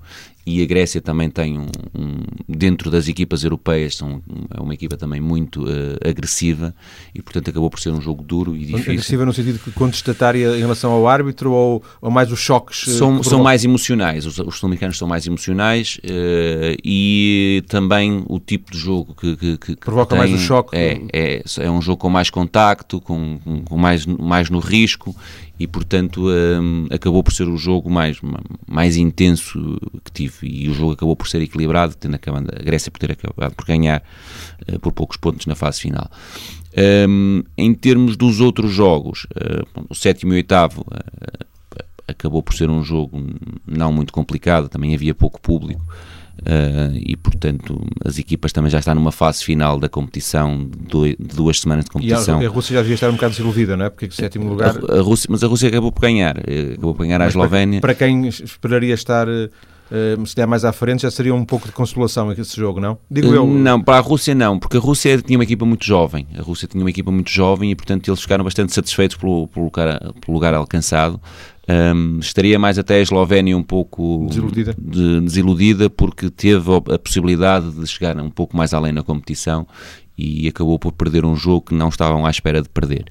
e 0.49 0.63
a 0.63 0.65
Grécia 0.65 0.99
também 0.99 1.29
tem 1.29 1.59
um, 1.59 1.67
um, 1.95 2.17
dentro 2.47 2.89
das 2.89 3.07
equipas 3.07 3.43
europeias 3.43 3.95
são 3.95 4.19
é 4.49 4.59
uma 4.59 4.73
equipa 4.73 4.97
também 4.97 5.21
muito 5.21 5.63
uh, 5.63 5.97
agressiva 6.03 6.73
e 7.13 7.21
portanto 7.21 7.51
acabou 7.51 7.69
por 7.69 7.79
ser 7.79 7.91
um 7.91 8.01
jogo 8.01 8.23
duro 8.23 8.55
e 8.55 8.65
difícil. 8.65 8.93
Agressiva 8.93 9.25
no 9.25 9.33
sentido 9.33 9.59
que 9.59 9.71
contestatária 9.71 10.57
em 10.57 10.59
relação 10.59 10.91
ao 10.91 11.07
árbitro 11.07 11.51
ou, 11.51 11.83
ou 12.01 12.09
mais 12.09 12.31
os 12.31 12.39
choques? 12.39 12.87
Eh, 12.87 12.91
são, 12.93 13.21
são 13.21 13.43
mais 13.43 13.63
emocionais, 13.63 14.25
os, 14.25 14.39
os 14.39 14.57
sul-americanos 14.57 14.97
são 14.97 15.07
mais 15.07 15.27
emocionais 15.27 15.99
uh, 16.03 16.77
e 16.83 17.63
também 17.67 18.23
o 18.27 18.39
tipo 18.39 18.71
de 18.71 18.77
jogo 18.79 19.13
que, 19.13 19.37
que, 19.37 19.57
que 19.57 19.75
provoca 19.75 20.15
tem, 20.15 20.17
mais 20.17 20.33
o 20.33 20.37
choque. 20.43 20.75
É, 20.75 20.99
é, 21.13 21.43
é 21.59 21.69
um 21.69 21.81
jogo 21.81 21.97
com 21.97 22.09
mais 22.09 22.31
contacto, 22.31 22.99
com, 22.99 23.39
com 23.65 23.77
mais, 23.77 24.05
mais 24.05 24.49
no 24.49 24.59
risco 24.59 25.15
e 25.59 25.67
portanto 25.67 26.29
um, 26.29 26.87
acabou 26.89 27.21
por 27.21 27.33
ser 27.33 27.47
o 27.47 27.57
jogo 27.57 27.89
mais, 27.89 28.19
mais 28.65 28.95
intenso 28.95 29.77
que 30.05 30.11
tive 30.11 30.47
e 30.47 30.69
o 30.69 30.73
jogo 30.73 30.93
acabou 30.93 31.15
por 31.15 31.27
ser 31.27 31.41
equilibrado, 31.41 31.95
tendo 31.95 32.15
acabado, 32.15 32.49
a 32.57 32.63
Grécia 32.63 32.89
por 32.89 32.99
ter 32.99 33.11
acabado 33.11 33.53
por 33.55 33.65
ganhar 33.65 34.01
uh, 34.71 34.79
por 34.79 34.93
poucos 34.93 35.17
pontos 35.17 35.45
na 35.45 35.55
fase 35.55 35.81
final. 35.81 36.09
Um, 37.07 37.43
em 37.57 37.73
termos 37.73 38.15
dos 38.15 38.39
outros 38.39 38.71
jogos, 38.71 39.27
uh, 39.35 39.85
o 39.89 39.95
sétimo 39.95 40.31
e 40.31 40.35
o 40.35 40.37
oitavo 40.37 40.81
uh, 40.81 41.45
acabou 42.07 42.41
por 42.41 42.53
ser 42.53 42.69
um 42.69 42.83
jogo 42.83 43.21
não 43.67 43.91
muito 43.91 44.13
complicado, 44.13 44.69
também 44.69 44.95
havia 44.95 45.13
pouco 45.13 45.41
público. 45.41 45.83
Uh, 46.39 46.95
e 46.95 47.17
portanto 47.17 47.85
as 48.05 48.17
equipas 48.17 48.53
também 48.53 48.71
já 48.71 48.79
estão 48.79 48.95
numa 48.95 49.11
fase 49.11 49.43
final 49.43 49.77
da 49.77 49.89
competição 49.89 50.69
de 50.69 51.17
duas 51.19 51.59
semanas 51.59 51.83
de 51.83 51.91
competição 51.91 52.41
e 52.41 52.45
a, 52.45 52.49
Rússia 52.49 52.75
já 52.75 52.81
devia 52.81 52.95
estar 52.95 53.09
um 53.09 53.13
bocado 53.13 53.31
desiludida, 53.31 53.75
não 53.75 53.85
é? 53.85 53.89
Porque 53.89 54.05
o 54.05 54.11
sétimo 54.11 54.47
lugar 54.47 54.73
a, 54.89 54.99
a 54.99 55.01
Rússia, 55.01 55.27
mas 55.29 55.43
a 55.43 55.47
Rússia 55.47 55.67
acabou 55.67 55.91
por 55.91 55.99
ganhar 55.99 56.37
eh, 56.47 56.73
acabou 56.73 56.95
por 56.95 57.03
ganhar 57.03 57.19
mas 57.19 57.27
a 57.27 57.29
Eslovénia 57.29 57.81
para, 57.81 57.93
para, 57.93 58.07
quem 58.07 58.25
esperaria 58.27 58.93
estar 58.93 59.27
uh, 59.27 60.25
se 60.25 60.35
der 60.35 60.47
mais 60.47 60.63
à 60.63 60.71
frente 60.71 61.01
já 61.01 61.11
seria 61.11 61.33
um 61.33 61.43
pouco 61.43 61.67
de 61.67 61.73
consolação 61.73 62.31
esse 62.31 62.55
jogo, 62.55 62.79
não? 62.79 62.97
Digo 63.09 63.33
eu. 63.33 63.45
Não, 63.45 63.81
para 63.81 63.97
a 63.97 64.01
Rússia 64.01 64.33
não, 64.35 64.59
porque 64.59 64.77
a 64.77 64.79
Rússia 64.79 65.21
tinha 65.21 65.37
uma 65.37 65.43
equipa 65.43 65.65
muito 65.65 65.85
jovem. 65.85 66.27
A 66.37 66.41
Rússia 66.41 66.67
tinha 66.67 66.83
uma 66.83 66.89
equipa 66.89 67.11
muito 67.11 67.29
jovem 67.29 67.71
e, 67.71 67.75
portanto, 67.75 68.07
eles 68.07 68.21
ficaram 68.21 68.43
bastante 68.43 68.73
satisfeitos 68.73 69.17
pelo, 69.17 69.47
pelo, 69.47 69.65
lugar, 69.65 69.99
pelo 70.21 70.33
lugar 70.33 70.53
alcançado. 70.53 71.19
Um, 71.69 72.17
estaria 72.17 72.57
mais 72.57 72.79
até 72.79 72.95
a 72.95 72.99
Eslovénia 72.99 73.55
um 73.55 73.61
pouco 73.61 74.25
desiludida. 74.27 74.75
De, 74.75 75.21
desiludida 75.21 75.87
porque 75.87 76.31
teve 76.31 76.67
a 76.73 76.97
possibilidade 76.97 77.69
de 77.71 77.85
chegar 77.85 78.17
um 78.19 78.31
pouco 78.31 78.57
mais 78.57 78.73
além 78.73 78.91
na 78.91 79.03
competição 79.03 79.67
e 80.17 80.47
acabou 80.47 80.79
por 80.79 80.91
perder 80.93 81.23
um 81.25 81.35
jogo 81.35 81.67
que 81.67 81.75
não 81.75 81.89
estavam 81.89 82.25
à 82.25 82.29
espera 82.31 82.61
de 82.63 82.69
perder. 82.69 83.05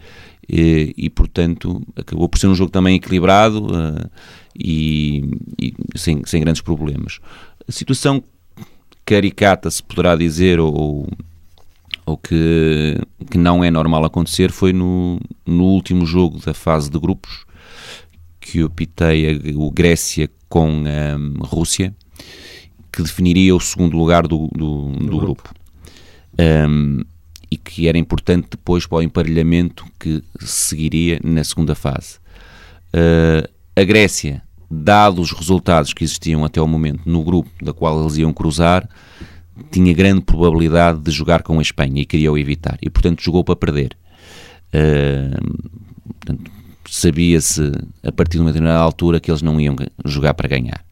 E, 0.48 0.92
e 0.96 1.08
portanto, 1.08 1.80
acabou 1.94 2.28
por 2.28 2.38
ser 2.38 2.48
um 2.48 2.54
jogo 2.54 2.72
também 2.72 2.96
equilibrado 2.96 3.64
uh, 3.66 4.10
e, 4.58 5.22
e, 5.60 5.74
sem, 5.94 6.22
sem 6.24 6.40
grandes 6.40 6.60
problemas. 6.60 7.20
A 7.68 7.70
situação 7.70 8.24
caricata, 9.04 9.70
se 9.70 9.82
poderá 9.82 10.16
dizer, 10.16 10.58
ou, 10.58 11.06
ou 12.04 12.16
que, 12.16 12.98
que 13.30 13.38
não 13.38 13.62
é 13.62 13.70
normal 13.70 14.04
acontecer, 14.04 14.50
foi 14.50 14.72
no, 14.72 15.20
no 15.46 15.64
último 15.64 16.04
jogo 16.04 16.40
da 16.44 16.52
fase 16.52 16.90
de 16.90 16.98
grupos, 16.98 17.46
que 18.50 18.60
eu 18.60 18.70
pitei 18.70 19.54
o 19.54 19.70
Grécia 19.70 20.30
com 20.48 20.84
a 20.86 21.16
um, 21.16 21.34
Rússia, 21.44 21.94
que 22.90 23.02
definiria 23.02 23.54
o 23.54 23.60
segundo 23.60 23.94
lugar 23.96 24.26
do, 24.26 24.48
do, 24.48 24.88
do, 24.92 25.06
do 25.06 25.18
grupo. 25.18 25.54
Um, 26.38 27.02
e 27.50 27.56
que 27.56 27.88
era 27.88 27.98
importante 27.98 28.48
depois 28.50 28.86
para 28.86 28.98
o 28.98 29.02
emparelhamento 29.02 29.84
que 30.00 30.22
seguiria 30.40 31.20
na 31.22 31.44
segunda 31.44 31.74
fase. 31.74 32.16
Uh, 32.94 33.48
a 33.76 33.84
Grécia, 33.84 34.42
dados 34.70 35.30
os 35.30 35.38
resultados 35.38 35.92
que 35.92 36.04
existiam 36.04 36.42
até 36.42 36.60
o 36.60 36.66
momento 36.66 37.02
no 37.04 37.22
grupo 37.22 37.50
da 37.62 37.74
qual 37.74 38.00
eles 38.00 38.16
iam 38.16 38.32
cruzar, 38.32 38.88
tinha 39.70 39.92
grande 39.92 40.22
probabilidade 40.22 41.00
de 41.00 41.10
jogar 41.10 41.42
com 41.42 41.58
a 41.58 41.62
Espanha 41.62 42.00
e 42.00 42.06
queria 42.06 42.32
o 42.32 42.38
evitar, 42.38 42.78
e 42.80 42.88
portanto 42.88 43.22
jogou 43.22 43.44
para 43.44 43.56
perder. 43.56 43.96
Uh, 44.72 45.68
portanto, 46.14 46.57
sabia-se 46.90 47.72
a 48.02 48.12
partir 48.12 48.38
de 48.38 48.42
uma 48.42 48.50
determinada 48.50 48.80
altura 48.80 49.20
que 49.20 49.30
eles 49.30 49.42
não 49.42 49.60
iam 49.60 49.76
jogar 50.04 50.34
para 50.34 50.48
ganhar. 50.48 50.84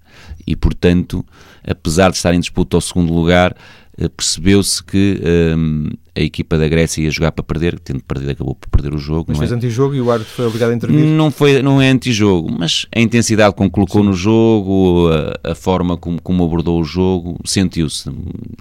E, 0.47 0.55
portanto, 0.55 1.25
apesar 1.67 2.11
de 2.11 2.17
estar 2.17 2.35
em 2.35 2.41
disputa 2.41 2.77
ao 2.77 2.81
segundo 2.81 3.13
lugar, 3.13 3.57
uh, 3.99 4.09
percebeu-se 4.11 4.83
que 4.83 5.21
um, 5.57 5.91
a 6.17 6.21
equipa 6.21 6.57
da 6.57 6.67
Grécia 6.67 7.03
ia 7.03 7.11
jogar 7.11 7.31
para 7.31 7.45
perder, 7.45 7.79
tendo 7.79 8.03
perdido 8.03 8.31
acabou 8.31 8.55
por 8.55 8.69
perder 8.71 8.95
o 8.95 8.99
jogo. 8.99 9.27
Mas 9.29 9.39
fez 9.39 9.53
é? 9.53 9.55
antijogo 9.55 9.95
e 9.95 10.01
o 10.01 10.11
árbitro 10.11 10.33
foi 10.33 10.47
obrigado 10.47 10.71
a 10.71 10.75
intervir? 10.75 11.05
Não, 11.05 11.31
foi, 11.31 11.61
não 11.61 11.81
é 11.81 11.91
antijogo, 11.91 12.51
mas 12.51 12.87
a 12.95 13.01
intensidade 13.01 13.55
com 13.55 13.65
que 13.65 13.71
colocou 13.71 14.01
Sim. 14.01 14.09
no 14.09 14.15
jogo, 14.15 15.11
a, 15.11 15.51
a, 15.51 15.55
forma 15.55 15.97
como, 15.99 16.21
como 16.23 16.43
abordou 16.43 16.81
o 16.81 16.85
jogo, 16.85 17.39
sentiu-se. 17.45 18.11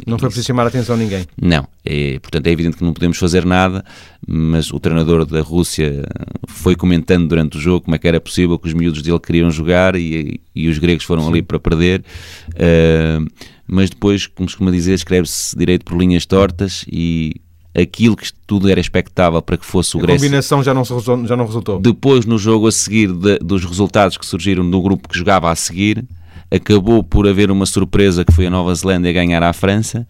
Não 0.06 0.20
foi 0.20 0.28
preciso 0.28 0.48
chamar 0.48 0.64
a 0.64 0.68
atenção 0.68 0.96
a 0.96 0.98
ninguém? 0.98 1.26
Não, 1.42 1.66
é, 1.86 2.20
portanto 2.20 2.46
é 2.48 2.52
evidente 2.52 2.76
que 2.76 2.84
não 2.84 2.92
podemos 2.92 3.18
fazer 3.18 3.46
nada, 3.46 3.86
mas 4.28 4.74
o 4.74 4.80
treinador 4.80 5.26
da 5.26 5.42
Rússia 5.42 6.04
foi 6.48 6.76
comentando 6.76 7.30
durante 7.30 7.58
o 7.58 7.62
jogo 7.62 7.86
como 7.86 7.96
é 7.96 7.98
que 7.98 8.08
era 8.08 8.20
possível 8.20 8.60
que 8.60 8.68
os 8.68 8.74
miúdos 8.74 9.02
dele 9.02 9.20
queriam 9.20 9.50
jogar 9.50 9.96
e, 9.96 10.42
e 10.54 10.68
os 10.68 10.78
gregos 10.78 11.06
foram 11.06 11.24
Sim. 11.24 11.30
ali 11.30 11.42
para 11.42 11.58
perder. 11.58 12.04
Uh, 12.50 13.26
mas 13.68 13.90
depois, 13.90 14.28
como 14.28 14.48
se 14.48 14.56
costuma 14.56 14.72
dizer, 14.72 14.94
escreve-se 14.94 15.58
direito 15.58 15.86
por 15.86 15.98
linhas 15.98 16.26
tortas 16.26 16.86
e 16.88 17.42
aquilo 17.76 18.16
que 18.16 18.32
tudo 18.48 18.70
era 18.70 18.80
expectável 18.80 19.42
para 19.42 19.58
que 19.58 19.66
fosse 19.66 19.98
o 19.98 20.00
Grécia. 20.00 20.16
A 20.16 20.20
combinação 20.20 20.64
já 20.64 20.74
não, 20.74 20.86
se, 20.86 20.94
já 21.26 21.36
não 21.36 21.46
resultou. 21.46 21.80
Depois, 21.80 22.26
no 22.26 22.38
jogo 22.38 22.68
a 22.68 22.72
seguir, 22.72 23.12
de, 23.12 23.38
dos 23.40 23.66
resultados 23.66 24.18
que 24.18 24.26
surgiram 24.26 24.64
no 24.64 24.82
grupo 24.82 25.10
que 25.10 25.18
jogava 25.18 25.52
a 25.52 25.56
seguir, 25.56 26.06
acabou 26.50 27.04
por 27.04 27.28
haver 27.28 27.52
uma 27.52 27.66
surpresa 27.66 28.24
que 28.24 28.32
foi 28.32 28.48
a 28.48 28.50
Nova 28.50 28.74
Zelândia 28.74 29.12
ganhar 29.12 29.44
à 29.44 29.52
França 29.52 30.08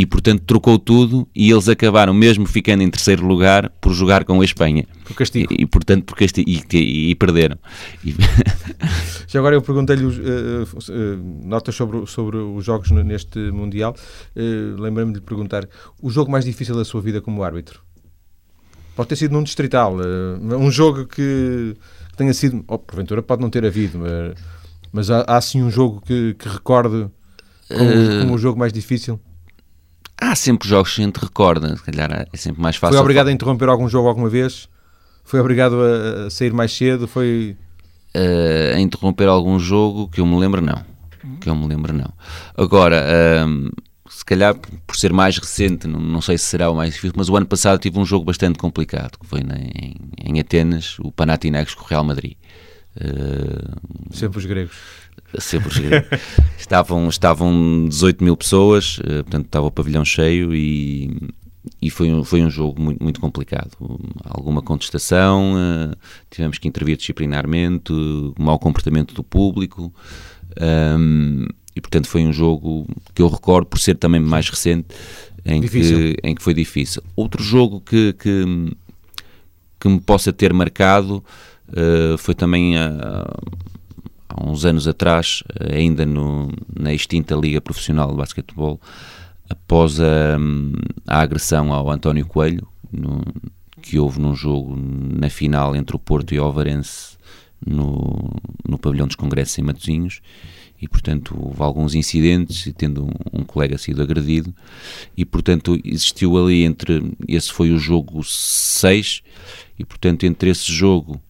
e 0.00 0.06
portanto 0.06 0.44
trocou 0.46 0.78
tudo 0.78 1.28
e 1.36 1.50
eles 1.50 1.68
acabaram 1.68 2.14
mesmo 2.14 2.46
ficando 2.46 2.82
em 2.82 2.88
terceiro 2.88 3.26
lugar 3.26 3.68
por 3.82 3.92
jogar 3.92 4.24
com 4.24 4.40
a 4.40 4.44
Espanha. 4.44 4.86
Por 5.04 5.14
castigo. 5.14 5.52
E, 5.52 5.64
e 5.64 5.66
portanto 5.66 6.04
por 6.04 6.16
castigo, 6.16 6.48
e, 6.48 6.64
e, 6.72 7.10
e 7.10 7.14
perderam. 7.14 7.58
Já 9.28 9.40
agora 9.40 9.56
eu 9.56 9.60
perguntei-lhe 9.60 10.06
uh, 10.06 10.62
uh, 10.62 11.46
notas 11.46 11.74
sobre, 11.74 12.06
sobre 12.06 12.38
os 12.38 12.64
jogos 12.64 12.90
neste 12.90 13.38
Mundial. 13.50 13.94
Uh, 14.34 14.80
Lembrei-me 14.80 15.12
de 15.12 15.18
lhe 15.18 15.24
perguntar 15.24 15.68
o 16.00 16.08
jogo 16.08 16.32
mais 16.32 16.46
difícil 16.46 16.74
da 16.74 16.84
sua 16.84 17.02
vida 17.02 17.20
como 17.20 17.42
árbitro? 17.42 17.82
Pode 18.96 19.10
ter 19.10 19.16
sido 19.16 19.32
num 19.32 19.42
distrital, 19.42 19.96
um 20.40 20.70
jogo 20.70 21.06
que, 21.06 21.76
que 22.10 22.16
tenha 22.16 22.32
sido, 22.32 22.64
oh, 22.66 22.78
porventura 22.78 23.22
pode 23.22 23.42
não 23.42 23.50
ter 23.50 23.66
havido, 23.66 23.98
mas, 23.98 24.34
mas 24.92 25.10
há, 25.10 25.24
há 25.26 25.40
sim 25.42 25.62
um 25.62 25.70
jogo 25.70 26.00
que, 26.00 26.34
que 26.38 26.48
recorde 26.48 27.08
como, 27.68 28.20
como 28.20 28.34
o 28.34 28.38
jogo 28.38 28.58
mais 28.58 28.72
difícil? 28.72 29.20
Há 30.20 30.34
sempre 30.34 30.68
jogos 30.68 30.94
que 30.94 31.00
a 31.00 31.04
gente 31.04 31.16
recorda, 31.16 31.76
se 31.76 31.82
calhar 31.82 32.26
é 32.32 32.36
sempre 32.36 32.60
mais 32.60 32.76
fácil. 32.76 32.94
Foi 32.94 33.00
obrigado 33.00 33.28
a 33.28 33.32
interromper 33.32 33.68
algum 33.68 33.88
jogo 33.88 34.08
alguma 34.08 34.28
vez? 34.28 34.68
Foi 35.24 35.40
obrigado 35.40 35.76
a 35.80 36.30
sair 36.30 36.52
mais 36.52 36.72
cedo? 36.76 37.08
Foi. 37.08 37.56
Uh, 38.14 38.76
a 38.76 38.80
interromper 38.80 39.28
algum 39.28 39.58
jogo 39.58 40.08
que 40.08 40.20
eu 40.20 40.26
me 40.26 40.38
lembro, 40.38 40.60
não. 40.60 40.84
Que 41.40 41.48
eu 41.48 41.54
me 41.54 41.66
lembro, 41.66 41.92
não. 41.92 42.12
Agora, 42.56 43.04
uh, 43.46 43.70
se 44.10 44.24
calhar 44.24 44.54
por 44.86 44.96
ser 44.96 45.12
mais 45.12 45.38
recente, 45.38 45.86
não, 45.86 46.00
não, 46.00 46.20
sei 46.20 46.36
se 46.36 46.46
será 46.46 46.70
o 46.70 46.74
mais 46.74 46.94
difícil, 46.94 47.14
mas 47.16 47.28
o 47.28 47.36
ano 47.36 47.46
passado 47.46 47.78
tive 47.78 47.98
um 47.98 48.04
jogo 48.04 48.24
bastante 48.24 48.58
complicado, 48.58 49.18
que 49.18 49.26
foi 49.26 49.40
em, 49.40 49.94
em, 50.18 50.40
Atenas, 50.40 50.98
o 50.98 51.12
Panathinaikos 51.12 51.74
com 51.74 51.84
o 51.84 51.86
Real 51.86 52.04
Madrid. 52.04 52.34
Uh, 52.96 54.12
Sempre 54.12 54.38
os 54.38 54.46
gregos 54.46 54.76
sempre 55.38 55.70
estavam, 56.58 57.08
estavam 57.08 57.86
18 57.88 58.24
mil 58.24 58.36
pessoas, 58.36 58.98
eh, 59.04 59.22
portanto 59.22 59.46
estava 59.46 59.66
o 59.66 59.70
pavilhão 59.70 60.04
cheio 60.04 60.54
e, 60.54 61.30
e 61.80 61.90
foi, 61.90 62.12
um, 62.12 62.24
foi 62.24 62.42
um 62.42 62.50
jogo 62.50 62.80
muito, 62.80 63.02
muito 63.02 63.20
complicado. 63.20 63.70
Alguma 64.24 64.62
contestação, 64.62 65.54
uh, 65.54 65.96
tivemos 66.30 66.58
que 66.58 66.68
intervir 66.68 66.96
disciplinarmente, 66.96 67.92
uh, 67.92 68.34
mau 68.38 68.58
comportamento 68.58 69.14
do 69.14 69.22
público. 69.22 69.92
Um, 70.60 71.44
ehm, 71.44 71.46
e 71.76 71.80
portanto 71.80 72.08
foi 72.08 72.24
um 72.24 72.32
jogo 72.32 72.86
que 73.14 73.22
eu 73.22 73.28
recordo 73.28 73.66
por 73.66 73.78
ser 73.78 73.94
também 73.94 74.20
mais 74.20 74.48
recente 74.48 74.88
em, 75.44 75.62
que, 75.62 76.16
em 76.22 76.34
que 76.34 76.42
foi 76.42 76.52
difícil. 76.52 77.02
Outro 77.14 77.42
jogo 77.42 77.80
que, 77.80 78.12
que, 78.14 78.44
que 79.78 79.88
me 79.88 80.00
possa 80.00 80.32
ter 80.32 80.52
marcado 80.52 81.24
uh, 81.68 82.18
foi 82.18 82.34
também 82.34 82.76
a, 82.76 83.24
há 84.30 84.48
uns 84.48 84.64
anos 84.64 84.86
atrás, 84.86 85.42
eh, 85.58 85.76
ainda 85.78 86.06
no, 86.06 86.50
na 86.78 86.92
extinta 86.92 87.34
Liga 87.34 87.60
Profissional 87.60 88.10
de 88.10 88.16
Basquetebol, 88.16 88.80
após 89.48 90.00
a, 90.00 90.38
a 91.06 91.20
agressão 91.20 91.72
ao 91.72 91.90
António 91.90 92.26
Coelho, 92.26 92.66
no, 92.92 93.22
que 93.80 93.98
houve 93.98 94.20
num 94.20 94.34
jogo 94.34 94.76
na 94.76 95.28
final 95.28 95.74
entre 95.74 95.96
o 95.96 95.98
Porto 95.98 96.34
e 96.34 96.38
o 96.38 96.44
Alvarense 96.44 97.18
no, 97.64 98.30
no 98.66 98.78
pavilhão 98.78 99.06
dos 99.06 99.16
congressos 99.16 99.58
em 99.58 99.62
Matosinhos 99.62 100.20
e 100.80 100.88
portanto 100.88 101.36
houve 101.38 101.62
alguns 101.62 101.94
incidentes 101.94 102.72
tendo 102.76 103.04
um, 103.04 103.40
um, 103.40 103.44
colega 103.44 103.76
sido 103.76 104.02
agredido 104.02 104.54
e 105.16 105.24
portanto 105.24 105.78
existiu 105.84 106.38
ali 106.38 106.64
entre 106.64 107.12
esse 107.28 107.52
foi 107.52 107.70
o 107.70 107.78
jogo 107.78 108.24
6 108.24 109.22
e 109.78 109.84
portanto 109.84 110.24
entre 110.24 110.50
esse 110.50 110.72
jogo 110.72 111.20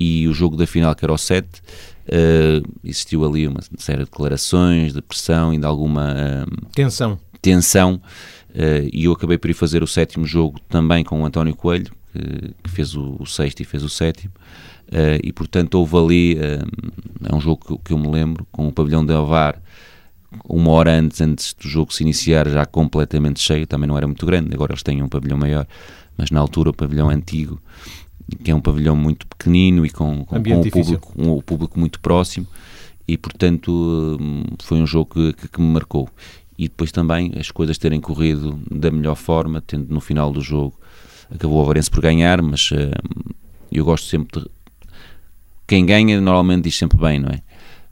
e 0.00 0.26
o 0.26 0.32
jogo 0.32 0.56
da 0.56 0.66
final 0.66 0.94
que 0.94 1.04
era 1.04 1.12
o 1.12 1.18
7 1.18 1.62
Uh, 2.10 2.66
existiu 2.82 3.24
ali 3.24 3.46
uma 3.46 3.60
série 3.78 3.98
de 3.98 4.06
declarações, 4.06 4.92
de 4.92 5.00
pressão 5.00 5.54
e 5.54 5.58
de 5.58 5.64
alguma 5.64 6.12
uh, 6.12 6.66
tensão. 6.72 7.16
tensão 7.40 8.00
uh, 8.50 8.88
e 8.92 9.04
eu 9.04 9.12
acabei 9.12 9.38
por 9.38 9.48
ir 9.48 9.54
fazer 9.54 9.80
o 9.80 9.86
sétimo 9.86 10.26
jogo 10.26 10.58
também 10.68 11.04
com 11.04 11.22
o 11.22 11.24
António 11.24 11.54
Coelho, 11.54 11.92
que, 12.12 12.54
que 12.64 12.70
fez 12.70 12.96
o, 12.96 13.16
o, 13.20 13.26
sexto 13.26 13.60
e 13.60 13.64
fez 13.64 13.84
o 13.84 13.88
sétimo. 13.88 14.32
e 15.22 15.32
portanto 15.32 15.74
houve 15.74 15.96
ali, 15.96 16.38
é 17.22 17.32
um 17.32 17.40
jogo 17.40 17.64
que, 17.64 17.84
que, 17.84 17.92
eu 17.92 17.98
me 17.98 18.10
lembro, 18.10 18.44
com 18.50 18.66
o 18.66 18.72
pavilhão 18.72 19.06
de 19.06 19.12
Alvar, 19.12 19.62
uma 20.44 20.72
hora 20.72 20.98
antes, 20.98 21.20
antes 21.20 21.54
do 21.54 21.68
jogo 21.68 21.94
se 21.94 22.02
iniciar, 22.02 22.48
já 22.48 22.66
completamente 22.66 23.40
cheio, 23.40 23.68
também 23.68 23.86
não 23.86 23.96
era 23.96 24.08
muito 24.08 24.26
grande, 24.26 24.52
agora 24.52 24.72
eles 24.72 24.82
têm 24.82 25.00
um 25.00 25.08
pavilhão 25.08 25.38
maior, 25.38 25.64
mas 26.16 26.32
na 26.32 26.40
altura 26.40 26.70
o 26.70 26.74
pavilhão 26.74 27.08
antigo 27.08 27.62
que 28.42 28.50
é 28.50 28.54
um 28.54 28.60
pavilhão 28.60 28.96
muito 28.96 29.26
pequenino 29.26 29.84
e 29.84 29.90
com, 29.90 30.24
com, 30.24 30.42
com 30.42 30.60
o, 30.60 30.70
público, 30.70 31.12
um, 31.16 31.30
o 31.32 31.42
público 31.42 31.78
muito 31.78 32.00
próximo 32.00 32.46
e 33.06 33.16
portanto 33.16 33.70
hum, 34.20 34.44
foi 34.62 34.78
um 34.78 34.86
jogo 34.86 35.14
que, 35.14 35.32
que, 35.32 35.48
que, 35.48 35.60
me 35.60 35.66
marcou 35.66 36.08
e 36.58 36.68
depois 36.68 36.92
também 36.92 37.32
as 37.36 37.50
coisas 37.50 37.78
terem 37.78 38.00
corrido 38.00 38.60
da 38.70 38.90
melhor 38.90 39.16
forma, 39.16 39.60
tendo 39.60 39.92
no 39.92 40.00
final 40.00 40.32
do 40.32 40.40
jogo 40.40 40.78
acabou 41.32 41.58
o 41.58 41.62
Avarense 41.62 41.90
por 41.90 42.00
ganhar, 42.00 42.42
mas 42.42 42.70
uh, 42.70 42.90
eu 43.70 43.84
gosto 43.84 44.06
sempre 44.06 44.40
de 44.40 44.48
quem 45.66 45.86
ganha 45.86 46.20
normalmente 46.20 46.64
diz 46.64 46.76
sempre 46.76 46.98
bem, 46.98 47.20
não 47.20 47.28
é? 47.28 47.42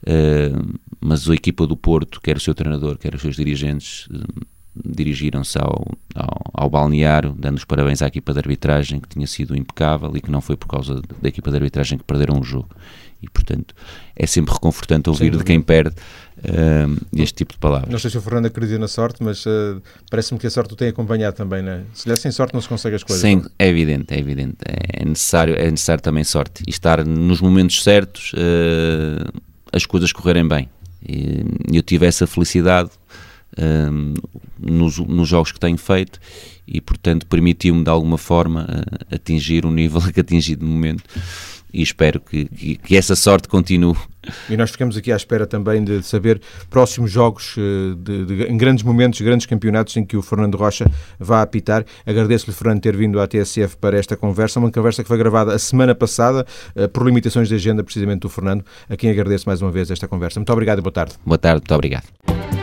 Uh, 0.02 0.78
mas 1.00 1.30
a 1.30 1.34
equipa 1.34 1.64
do 1.64 1.76
Porto, 1.76 2.20
quer 2.20 2.36
o 2.36 2.40
seu 2.40 2.52
treinador, 2.52 2.98
quer 2.98 3.14
os 3.14 3.22
seus 3.22 3.36
dirigentes, 3.36 4.06
uh, 4.06 4.46
dirigiram-se 4.84 5.58
ao, 5.58 5.86
ao, 6.14 6.37
ao, 6.58 6.70
balneário, 6.70 7.34
dando 7.38 7.56
os 7.56 7.64
parabéns 7.64 8.02
à 8.02 8.06
equipa 8.06 8.32
de 8.32 8.38
arbitragem, 8.38 9.00
que 9.00 9.08
tinha 9.08 9.26
sido 9.26 9.56
impecável 9.56 10.10
e 10.16 10.20
que 10.20 10.30
não 10.30 10.40
foi 10.40 10.56
por 10.56 10.66
causa 10.68 11.00
da 11.20 11.28
equipa 11.28 11.50
de 11.50 11.56
arbitragem 11.56 11.98
que 11.98 12.04
perderam 12.04 12.38
o 12.38 12.44
jogo. 12.44 12.68
E, 13.20 13.28
portanto, 13.28 13.74
é 14.14 14.26
sempre 14.26 14.54
reconfortante 14.54 15.10
ouvir 15.10 15.36
de 15.36 15.42
quem 15.42 15.60
perde 15.60 15.96
uh, 16.38 17.06
este 17.16 17.34
tipo 17.34 17.52
de 17.52 17.58
palavras. 17.58 17.90
Não 17.90 17.98
sei 17.98 18.10
se 18.10 18.18
o 18.18 18.22
Fernando 18.22 18.46
acredita 18.46 18.78
na 18.78 18.86
sorte, 18.86 19.22
mas 19.24 19.44
uh, 19.44 19.82
parece-me 20.08 20.38
que 20.38 20.46
a 20.46 20.50
sorte 20.50 20.72
o 20.72 20.76
tem 20.76 20.88
acompanhado 20.88 21.36
também, 21.36 21.60
né? 21.60 21.82
Se 21.94 22.08
lhe 22.08 22.16
sem 22.16 22.30
sorte 22.30 22.54
não 22.54 22.60
se 22.60 22.68
consegue 22.68 22.94
as 22.94 23.02
coisas. 23.02 23.20
Sim, 23.20 23.44
é 23.58 23.66
evidente, 23.66 24.14
é 24.14 24.18
evidente. 24.18 24.58
É 24.64 25.04
necessário, 25.04 25.56
é 25.56 25.68
necessário 25.68 26.00
também 26.00 26.22
sorte. 26.22 26.62
E 26.66 26.70
estar 26.70 27.04
nos 27.04 27.40
momentos 27.40 27.82
certos, 27.82 28.32
uh, 28.34 29.42
as 29.72 29.84
coisas 29.84 30.12
correrem 30.12 30.46
bem. 30.46 30.68
E 31.06 31.44
eu 31.72 31.82
tive 31.82 32.06
essa 32.06 32.26
felicidade 32.26 32.90
um, 33.56 34.14
nos, 34.58 34.98
nos, 34.98 35.28
jogos 35.28 35.52
que 35.52 35.60
tenho 35.60 35.78
feito 35.78 36.20
e, 36.66 36.80
portanto, 36.80 37.26
permitiu-me 37.26 37.82
de 37.82 37.90
alguma 37.90 38.18
forma 38.18 38.64
uh, 38.64 39.14
atingir 39.14 39.64
o 39.64 39.70
nível 39.70 40.00
que 40.12 40.20
atingi 40.20 40.54
de 40.56 40.64
momento 40.64 41.04
e 41.72 41.82
espero 41.82 42.20
que, 42.20 42.46
que, 42.46 42.76
que, 42.76 42.96
essa 42.96 43.14
sorte 43.14 43.48
continue. 43.48 43.96
E 44.48 44.56
nós 44.56 44.70
ficamos 44.70 44.96
aqui 44.96 45.12
à 45.12 45.16
espera 45.16 45.46
também 45.46 45.82
de 45.82 46.02
saber 46.02 46.40
próximos 46.70 47.10
jogos 47.10 47.56
uh, 47.56 47.94
de, 47.94 48.24
de, 48.24 48.42
em 48.44 48.56
grandes 48.56 48.84
momentos, 48.84 49.20
grandes 49.20 49.46
campeonatos 49.46 49.96
em 49.96 50.04
que 50.04 50.16
o 50.16 50.22
Fernando 50.22 50.56
Rocha 50.56 50.90
vá 51.18 51.42
apitar. 51.42 51.84
Agradeço-lhe, 52.06 52.52
Fernando, 52.52 52.80
ter 52.80 52.96
vindo 52.96 53.20
à 53.20 53.26
TSF 53.26 53.76
para 53.76 53.98
esta 53.98 54.16
conversa, 54.16 54.58
uma 54.58 54.70
conversa 54.70 55.02
que 55.02 55.08
foi 55.08 55.18
gravada 55.18 55.54
a 55.54 55.58
semana 55.58 55.94
passada 55.94 56.46
uh, 56.74 56.88
por 56.88 57.06
limitações 57.06 57.48
de 57.48 57.54
agenda, 57.54 57.84
precisamente 57.84 58.20
do 58.20 58.28
Fernando, 58.28 58.64
a 58.88 58.96
quem 58.96 59.10
agradeço 59.10 59.46
mais 59.46 59.62
uma 59.62 59.70
vez 59.70 59.90
esta 59.90 60.08
conversa. 60.08 60.40
Muito 60.40 60.52
obrigado 60.52 60.78
e 60.78 60.82
boa 60.82 60.92
tarde. 60.92 61.14
Boa 61.24 61.38
tarde, 61.38 61.60
muito 61.60 61.74
obrigado. 61.74 62.57